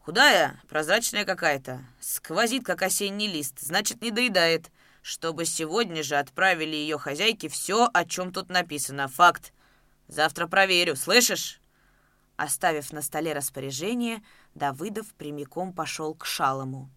Худая, 0.00 0.58
прозрачная 0.70 1.26
какая-то. 1.26 1.84
Сквозит, 2.00 2.64
как 2.64 2.80
осенний 2.80 3.28
лист. 3.28 3.60
Значит, 3.60 4.00
не 4.00 4.10
доедает. 4.10 4.70
Чтобы 5.08 5.44
сегодня 5.44 6.02
же 6.02 6.16
отправили 6.16 6.74
ее 6.74 6.98
хозяйке 6.98 7.48
все, 7.48 7.88
о 7.94 8.04
чем 8.04 8.32
тут 8.32 8.48
написано. 8.48 9.06
Факт. 9.06 9.52
Завтра 10.08 10.48
проверю, 10.48 10.96
слышишь? 10.96 11.60
Оставив 12.34 12.92
на 12.92 13.02
столе 13.02 13.32
распоряжение, 13.32 14.20
Давыдов 14.56 15.06
прямиком 15.14 15.72
пошел 15.72 16.12
к 16.12 16.26
Шалому. 16.26 16.90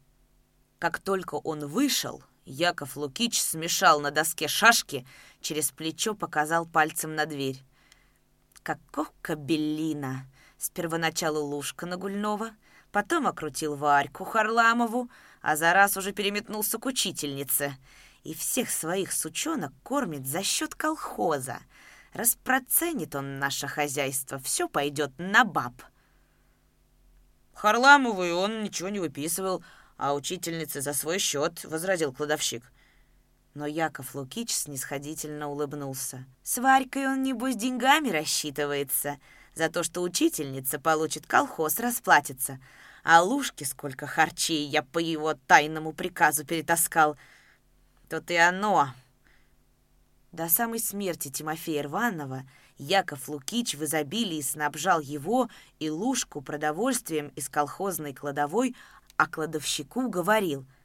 Как 0.80 0.98
только 0.98 1.36
он 1.36 1.68
вышел, 1.68 2.24
Яков 2.46 2.98
Лукич 2.98 3.40
смешал 3.40 4.02
на 4.02 4.10
доске 4.10 4.48
шашки, 4.48 5.06
через 5.40 5.70
плечо 5.70 6.16
показал 6.16 6.66
пальцем 6.66 7.14
на 7.14 7.28
дверь. 7.28 7.64
Каковка 8.64 9.36
Беллина! 9.36 10.26
С 10.58 10.72
первоначалу 10.72 11.42
Лушка 11.42 11.86
Нагульнова, 11.86 12.54
потом 12.92 13.28
окрутил 13.28 13.76
Варьку 13.76 14.24
Харламову, 14.24 15.12
а 15.42 15.56
за 15.56 15.74
раз 15.74 15.98
уже 15.98 16.12
переметнулся 16.12 16.78
к 16.78 16.86
учительнице. 16.86 17.78
И 18.24 18.34
всех 18.34 18.70
своих 18.70 19.12
сучонок 19.12 19.72
кормит 19.84 20.28
за 20.28 20.44
счет 20.44 20.76
колхоза. 20.76 21.60
Распроценит 22.14 23.16
он 23.16 23.40
наше 23.40 23.68
хозяйство, 23.68 24.40
все 24.40 24.68
пойдет 24.68 25.12
на 25.18 25.44
баб. 25.46 25.82
Харламову 27.54 28.24
и 28.24 28.32
он 28.32 28.64
ничего 28.64 28.90
не 28.90 29.00
выписывал, 29.00 29.64
а 29.98 30.14
учительнице 30.14 30.82
за 30.82 30.94
свой 30.94 31.20
счет,— 31.20 31.64
возразил 31.66 32.14
кладовщик. 32.14 32.64
Но 33.54 33.66
Яков 33.66 34.16
Лукич 34.16 34.52
снисходительно 34.52 35.50
улыбнулся. 35.50 36.26
С 36.44 36.58
Варькой 36.60 37.08
он, 37.08 37.24
небось, 37.24 37.56
деньгами 37.56 38.10
рассчитывается. 38.10 39.18
За 39.56 39.70
то, 39.70 39.84
что 39.84 40.02
учительница 40.02 40.80
получит 40.80 41.28
колхоз, 41.28 41.80
расплатится. 41.80 42.60
А 43.12 43.24
Лушке 43.24 43.66
сколько 43.66 44.06
харчей 44.06 44.68
я 44.68 44.84
по 44.84 45.00
его 45.00 45.34
тайному 45.34 45.94
приказу 45.94 46.46
перетаскал. 46.46 47.18
Тут 48.08 48.30
и 48.30 48.36
оно. 48.36 48.90
До 50.32 50.48
самой 50.48 50.78
смерти 50.78 51.32
Тимофея 51.32 51.82
Рванова 51.82 52.44
Яков 52.78 53.28
Лукич 53.28 53.74
в 53.74 53.84
изобилии 53.84 54.42
снабжал 54.42 55.00
его 55.00 55.50
и 55.80 55.90
Лушку 55.90 56.42
продовольствием 56.42 57.30
из 57.30 57.50
колхозной 57.50 58.14
кладовой, 58.14 58.76
а 59.18 59.26
кладовщику 59.26 60.08
говорил— 60.08 60.68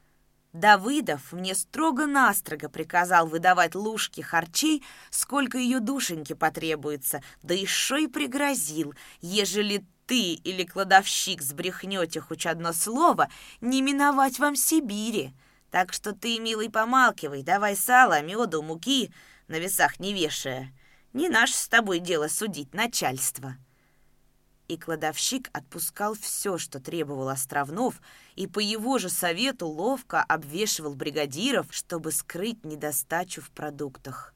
Давыдов 0.55 1.33
мне 1.33 1.53
строго-настрого 1.53 2.69
приказал 2.69 3.27
выдавать 3.27 3.75
Лушке 3.75 4.23
харчей, 4.23 4.85
сколько 5.11 5.59
ее 5.59 5.81
душеньки 5.81 6.33
потребуется, 6.33 7.23
да 7.43 7.55
еще 7.55 8.05
и 8.05 8.07
пригрозил, 8.07 8.95
ежели 9.21 9.85
ты 10.07 10.35
или 10.35 10.65
кладовщик 10.65 11.43
сбрехнете 11.43 12.21
хоть 12.21 12.47
одно 12.47 12.73
слово, 12.73 13.29
не 13.61 13.83
миновать 13.83 14.39
вам 14.39 14.57
Сибири. 14.57 15.35
Так 15.71 15.93
что 15.93 16.13
ты, 16.13 16.39
милый, 16.39 16.71
помалкивай, 16.71 17.43
давай 17.43 17.77
сало, 17.77 18.23
меду, 18.23 18.63
муки, 18.63 19.13
на 19.49 19.59
весах 19.59 19.99
не 19.99 20.13
вешая. 20.13 20.73
Не 21.13 21.29
наше 21.29 21.55
с 21.55 21.69
тобой 21.69 21.99
дело 21.99 22.29
судить 22.29 22.75
начальство» 22.75 23.57
и 24.69 24.77
кладовщик 24.77 25.51
отпускал 25.53 26.15
все, 26.15 26.59
что 26.59 26.81
требовал 26.81 27.29
Островнов, 27.29 28.01
и 28.35 28.47
по 28.47 28.59
его 28.59 28.99
же 28.99 29.09
совету 29.11 29.67
ловко 29.67 30.23
обвешивал 30.23 30.95
бригадиров, 30.95 31.67
чтобы 31.71 32.13
скрыть 32.13 32.65
недостачу 32.65 33.43
в 33.43 33.51
продуктах. 33.51 34.35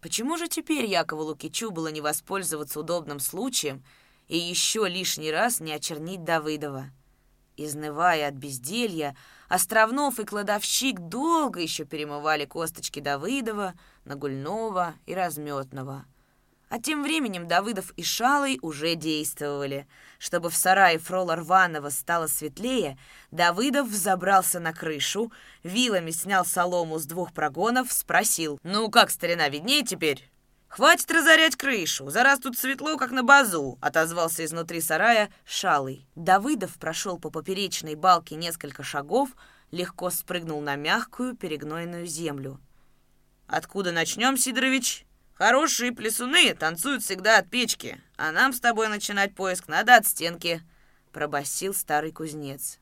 Почему 0.00 0.36
же 0.36 0.48
теперь 0.48 0.86
Якову 0.86 1.22
Лукичу 1.22 1.70
было 1.70 1.88
не 1.88 2.00
воспользоваться 2.00 2.80
удобным 2.80 3.20
случаем 3.20 3.84
и 4.28 4.38
еще 4.38 4.88
лишний 4.88 5.30
раз 5.30 5.60
не 5.60 5.72
очернить 5.72 6.24
Давыдова? 6.24 6.90
Изнывая 7.56 8.28
от 8.28 8.34
безделья, 8.34 9.16
Островнов 9.48 10.20
и 10.20 10.24
кладовщик 10.24 11.00
долго 11.00 11.60
еще 11.60 11.84
перемывали 11.84 12.44
косточки 12.44 13.00
Давыдова, 13.00 13.74
Нагульного 14.04 14.94
и 15.06 15.14
Разметного— 15.14 16.04
а 16.68 16.78
тем 16.78 17.02
временем 17.02 17.48
Давыдов 17.48 17.92
и 17.96 18.02
Шалый 18.02 18.58
уже 18.60 18.94
действовали. 18.94 19.86
Чтобы 20.18 20.50
в 20.50 20.56
сарае 20.56 20.98
фрола 20.98 21.36
Рванова 21.36 21.88
стало 21.88 22.26
светлее, 22.26 22.98
Давыдов 23.30 23.88
взобрался 23.88 24.60
на 24.60 24.72
крышу, 24.72 25.32
вилами 25.62 26.10
снял 26.10 26.44
солому 26.44 26.98
с 26.98 27.06
двух 27.06 27.32
прогонов, 27.32 27.92
спросил, 27.92 28.58
«Ну 28.62 28.90
как, 28.90 29.10
старина, 29.10 29.48
виднее 29.48 29.82
теперь?» 29.82 30.30
«Хватит 30.68 31.10
разорять 31.10 31.56
крышу, 31.56 32.10
за 32.10 32.22
раз 32.22 32.40
тут 32.40 32.56
светло, 32.56 32.96
как 32.96 33.10
на 33.10 33.22
базу»,— 33.22 33.78
отозвался 33.80 34.44
изнутри 34.44 34.80
сарая 34.80 35.30
Шалый. 35.44 36.06
Давыдов 36.14 36.74
прошел 36.78 37.18
по 37.18 37.30
поперечной 37.30 37.94
балке 37.94 38.36
несколько 38.36 38.82
шагов, 38.82 39.30
легко 39.70 40.10
спрыгнул 40.10 40.60
на 40.60 40.76
мягкую 40.76 41.36
перегнойную 41.36 42.06
землю. 42.06 42.60
«Откуда 43.46 43.92
начнем, 43.92 44.36
Сидорович?» 44.36 45.06
Хорошие 45.38 45.92
плесуны 45.92 46.52
танцуют 46.52 47.04
всегда 47.04 47.38
от 47.38 47.48
печки, 47.48 48.02
а 48.16 48.32
нам 48.32 48.52
с 48.52 48.58
тобой 48.58 48.88
начинать 48.88 49.36
поиск 49.36 49.68
надо 49.68 49.94
от 49.94 50.04
стенки»,— 50.04 50.62
пробасил 51.12 51.72
старый 51.72 52.10
кузнец. 52.10 52.80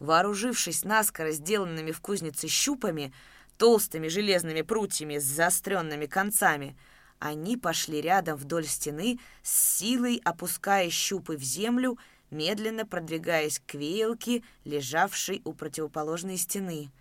Вооружившись 0.00 0.82
наскоро 0.82 1.30
сделанными 1.30 1.92
в 1.92 2.00
кузнице 2.00 2.48
щупами, 2.48 3.14
толстыми 3.58 4.08
железными 4.08 4.62
прутьями 4.62 5.18
с 5.18 5.24
заостренными 5.24 6.06
концами, 6.06 6.76
они 7.18 7.56
пошли 7.56 8.00
рядом 8.00 8.36
вдоль 8.36 8.66
стены, 8.66 9.18
с 9.42 9.78
силой 9.78 10.20
опуская 10.24 10.90
щупы 10.90 11.36
в 11.36 11.42
землю, 11.42 11.98
медленно 12.30 12.84
продвигаясь 12.84 13.60
к 13.66 13.74
веялке, 13.74 14.42
лежавшей 14.64 15.42
у 15.44 15.52
противоположной 15.52 16.36
стены— 16.36 16.90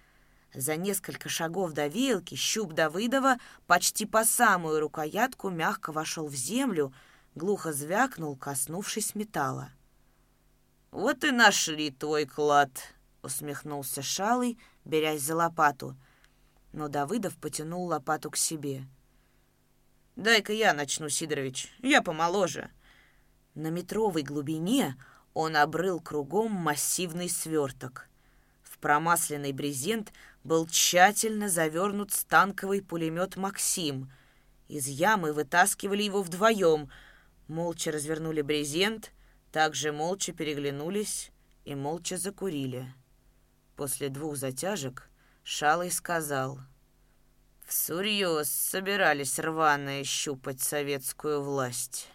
за 0.55 0.77
несколько 0.77 1.27
шагов 1.27 1.73
до 1.73 1.87
вилки 1.87 2.35
щуп 2.35 2.73
Давыдова 2.73 3.37
почти 3.67 4.05
по 4.05 4.23
самую 4.23 4.79
рукоятку 4.79 5.49
мягко 5.49 5.91
вошел 5.91 6.27
в 6.27 6.35
землю, 6.35 6.93
глухо 7.35 7.73
звякнул, 7.73 8.37
коснувшись 8.37 9.15
металла. 9.15 9.69
«Вот 10.91 11.25
и 11.25 11.31
нашли 11.31 11.91
твой 11.91 12.25
клад!»— 12.25 12.71
усмехнулся 13.21 14.01
Шалый, 14.01 14.57
берясь 14.85 15.23
за 15.23 15.35
лопату. 15.35 15.97
Но 16.75 16.89
Давыдов 16.89 17.37
потянул 17.37 17.85
лопату 17.85 18.29
к 18.29 18.35
себе. 18.35 18.85
«Дай-ка 20.17 20.51
я 20.51 20.73
начну, 20.73 21.07
Сидорович, 21.07 21.73
я 21.81 22.01
помоложе». 22.01 22.69
На 23.53 23.69
метровой 23.69 24.23
глубине 24.23 24.97
он 25.33 25.55
обрыл 25.55 26.01
кругом 26.01 26.51
массивный 26.51 27.29
сверток. 27.29 28.09
В 28.61 28.77
промасленный 28.79 29.53
брезент 29.53 30.11
был 30.43 30.67
тщательно 30.67 31.47
завернут 31.47 32.11
станковый 32.11 32.81
пулемет 32.81 33.37
«Максим». 33.37 34.11
Из 34.67 34.85
ямы 34.85 35.31
вытаскивали 35.31 36.03
его 36.03 36.21
вдвоем, 36.21 36.89
молча 37.47 37.89
развернули 37.89 38.41
брезент, 38.41 39.13
также 39.53 39.93
молча 39.93 40.33
переглянулись 40.33 41.31
и 41.63 41.73
молча 41.73 42.17
закурили. 42.17 42.93
После 43.77 44.09
двух 44.09 44.35
затяжек 44.35 45.09
Шалый 45.47 45.91
сказал, 45.91 46.57
«Всерьез 47.67 48.49
собирались 48.49 49.37
рваные 49.37 50.03
щупать 50.03 50.59
советскую 50.59 51.43
власть». 51.43 52.09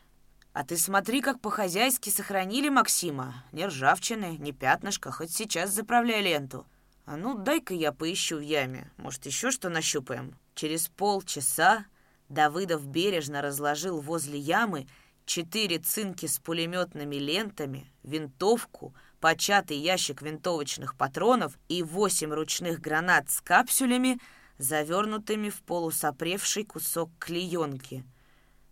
«А 0.53 0.65
ты 0.65 0.77
смотри, 0.77 1.21
как 1.21 1.41
по-хозяйски 1.41 2.11
сохранили 2.11 2.69
Максима. 2.69 3.45
Ни 3.53 3.63
ржавчины, 3.63 4.37
ни 4.41 4.51
пятнышка, 4.51 5.13
хоть 5.13 5.31
сейчас 5.31 5.71
заправляй 5.71 6.23
ленту». 6.23 6.67
«А 7.07 7.17
ну, 7.17 7.39
дай-ка 7.39 7.73
я 7.73 7.93
поищу 7.93 8.39
в 8.39 8.41
яме. 8.41 8.91
Может, 8.97 9.27
еще 9.27 9.53
что 9.53 9.69
нащупаем?» 9.69 10.37
Через 10.57 10.89
полчаса 10.89 11.87
Давыдов 12.29 12.85
бережно 12.85 13.43
разложил 13.43 14.01
возле 14.01 14.41
ямы 14.41 14.89
четыре 15.25 15.79
цинки 15.79 16.27
с 16.27 16.41
пулеметными 16.41 17.15
лентами, 17.15 17.93
винтовку, 18.03 18.93
початый 19.21 19.77
ящик 19.77 20.23
винтовочных 20.23 20.97
патронов 20.97 21.59
и 21.69 21.83
восемь 21.83 22.33
ручных 22.33 22.81
гранат 22.81 23.31
с 23.31 23.41
капсулями, 23.41 24.19
завернутыми 24.59 25.51
в 25.51 25.63
полусопревший 25.63 26.65
кусок 26.65 27.11
клеенки. 27.19 28.05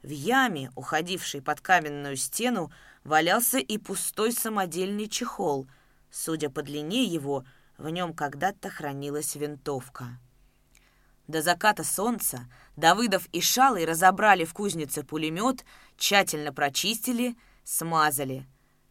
В 0.03 0.11
яме, 0.11 0.71
уходившей 0.75 1.43
под 1.43 1.61
каменную 1.61 2.17
стену, 2.17 2.73
валялся 3.05 3.59
и 3.59 3.79
пустой 3.79 4.33
самодельный 4.33 5.09
чехол. 5.09 5.69
Судя 6.11 6.51
по 6.51 6.63
длине 6.63 7.05
его— 7.05 7.45
в 7.79 7.89
нем 7.89 8.13
когда-то 8.13 8.69
хранилась 8.69 9.37
винтовка. 9.37 10.19
До 11.29 11.43
заката 11.43 11.85
солнца 11.85 12.49
Давыдов 12.77 13.27
и 13.33 13.41
Шалый 13.41 13.85
разобрали 13.85 14.45
в 14.45 14.53
кузнице 14.53 15.05
пулемет, 15.05 15.65
тщательно 15.97 16.53
прочистили, 16.53 17.37
смазали. 17.65 18.47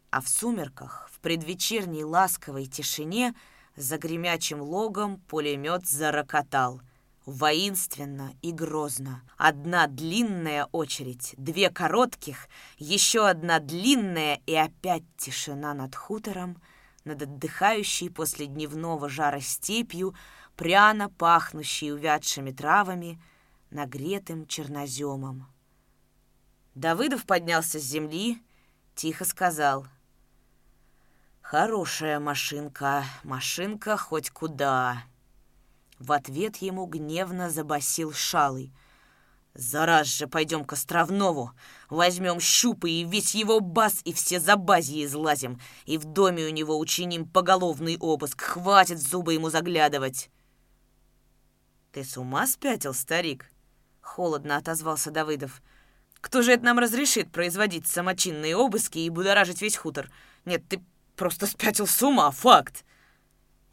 А 0.10 0.22
в 0.22 0.30
сумерках, 0.30 1.10
в 1.12 1.20
предвечерней 1.20 2.04
ласковой 2.04 2.66
тишине, 2.66 3.36
за 3.76 3.98
гремячим 3.98 4.62
логом 4.62 5.20
пулемет 5.28 5.88
зарокотал. 5.88 6.82
воинственно 7.26 8.34
и 8.42 8.54
грозно. 8.54 9.22
Одна 9.36 9.88
длинная 9.88 10.66
очередь, 10.72 11.36
две 11.38 11.70
коротких, 11.70 12.48
еще 12.78 13.28
одна 13.28 13.60
длинная 13.60 14.40
и 14.46 14.56
опять 14.56 15.04
тишина 15.18 15.74
над 15.74 15.94
хутором, 15.94 16.62
над 17.04 17.22
отдыхающей 17.24 18.10
после 18.10 18.46
дневного 18.46 19.10
жара 19.10 19.42
степью, 19.42 20.16
пряно 20.56 21.10
пахнущей 21.10 21.92
увядшими 21.92 22.52
травами, 22.52 23.22
нагретым 23.72 24.48
черноземом. 24.48 25.48
Давыдов 26.76 27.26
поднялся 27.26 27.78
с 27.78 27.84
земли, 27.84 28.42
тихо 28.96 29.26
сказал. 29.26 29.86
«Хорошая 31.50 32.20
машинка, 32.20 33.06
машинка 33.24 33.96
хоть 33.96 34.32
куда». 34.32 35.04
В 35.98 36.12
ответ 36.12 36.58
ему 36.58 36.86
гневно 36.88 37.50
забасил 37.50 38.12
Шалый. 38.12 38.74
«Зараз 39.54 40.08
же 40.08 40.28
пойдем 40.28 40.66
к 40.66 40.74
Островнову, 40.74 41.52
возьмем 41.90 42.42
щупы 42.42 42.90
и 42.90 43.06
весь 43.06 43.34
его 43.34 43.62
бас, 43.62 44.02
и 44.04 44.12
все 44.12 44.42
забазьи 44.42 45.06
излазим, 45.06 45.62
и 45.86 45.98
в 45.98 46.04
доме 46.04 46.48
у 46.48 46.50
него 46.50 46.78
учиним 46.78 47.26
поголовный 47.26 47.98
обыск, 47.98 48.42
хватит 48.42 49.00
зубы 49.00 49.36
ему 49.36 49.50
заглядывать!» 49.50 50.30
«Ты 51.94 52.04
с 52.04 52.18
ума 52.18 52.46
спятил, 52.46 52.94
старик?»— 52.94 53.50
холодно 54.02 54.58
отозвался 54.58 55.12
Давыдов. 55.12 55.62
«Кто 56.20 56.42
же 56.42 56.52
это 56.52 56.66
нам 56.66 56.78
разрешит 56.78 57.32
производить 57.32 57.88
самочинные 57.88 58.58
обыски 58.58 59.00
и 59.00 59.10
будоражить 59.10 59.62
весь 59.62 59.78
хутор? 59.78 60.12
Нет, 60.44 60.68
ты 60.68 60.84
просто 61.18 61.48
спятил 61.48 61.88
с 61.88 62.02
ума, 62.02 62.32
факт!» 62.32 62.86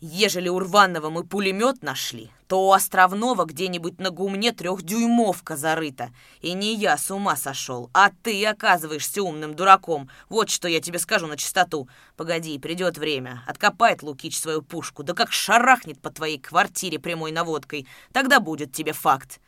Ежели 0.07 0.51
у 0.51 0.59
Рванова 0.59 1.09
мы 1.09 1.25
пулемет 1.25 1.83
нашли, 1.83 2.31
то 2.47 2.69
у 2.69 2.73
Островного 2.73 3.47
где-нибудь 3.47 3.99
на 4.01 4.11
гумне 4.11 4.53
трехдюймовка 4.53 5.57
зарыта. 5.57 6.11
И 6.43 6.53
не 6.53 6.75
я 6.75 6.99
с 6.99 7.11
ума 7.11 7.37
сошел, 7.37 7.89
а 7.95 8.11
ты 8.23 8.45
оказываешься 8.45 9.23
умным 9.23 9.55
дураком. 9.55 10.11
Вот 10.29 10.51
что 10.51 10.69
я 10.69 10.83
тебе 10.83 10.99
скажу 10.99 11.27
на 11.27 11.39
чистоту. 11.39 11.89
Погоди, 12.19 12.59
придет 12.59 12.99
время. 12.99 13.43
Откопает 13.47 14.03
Лукич 14.03 14.39
свою 14.39 14.61
пушку, 14.61 15.05
да 15.05 15.15
как 15.15 15.33
шарахнет 15.33 15.99
по 16.03 16.11
твоей 16.11 16.39
квартире 16.39 16.99
прямой 16.99 17.33
наводкой. 17.33 17.87
Тогда 18.13 18.41
будет 18.41 18.73
тебе 18.75 18.93
факт. 18.93 19.41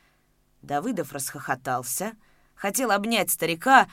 Давыдов 0.62 1.12
расхохотался, 1.12 2.12
хотел 2.54 2.92
обнять 2.92 3.30
старика, 3.30 3.88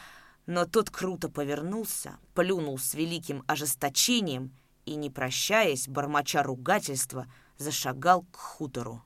но 0.45 0.65
тот 0.65 0.89
круто 0.89 1.29
повернулся, 1.29 2.17
плюнул 2.33 2.77
с 2.77 2.93
великим 2.93 3.43
ожесточением 3.47 4.51
и, 4.85 4.95
не 4.95 5.09
прощаясь, 5.09 5.87
бормоча 5.87 6.43
ругательства, 6.43 7.27
зашагал 7.57 8.23
к 8.31 8.35
хутору. 8.35 9.03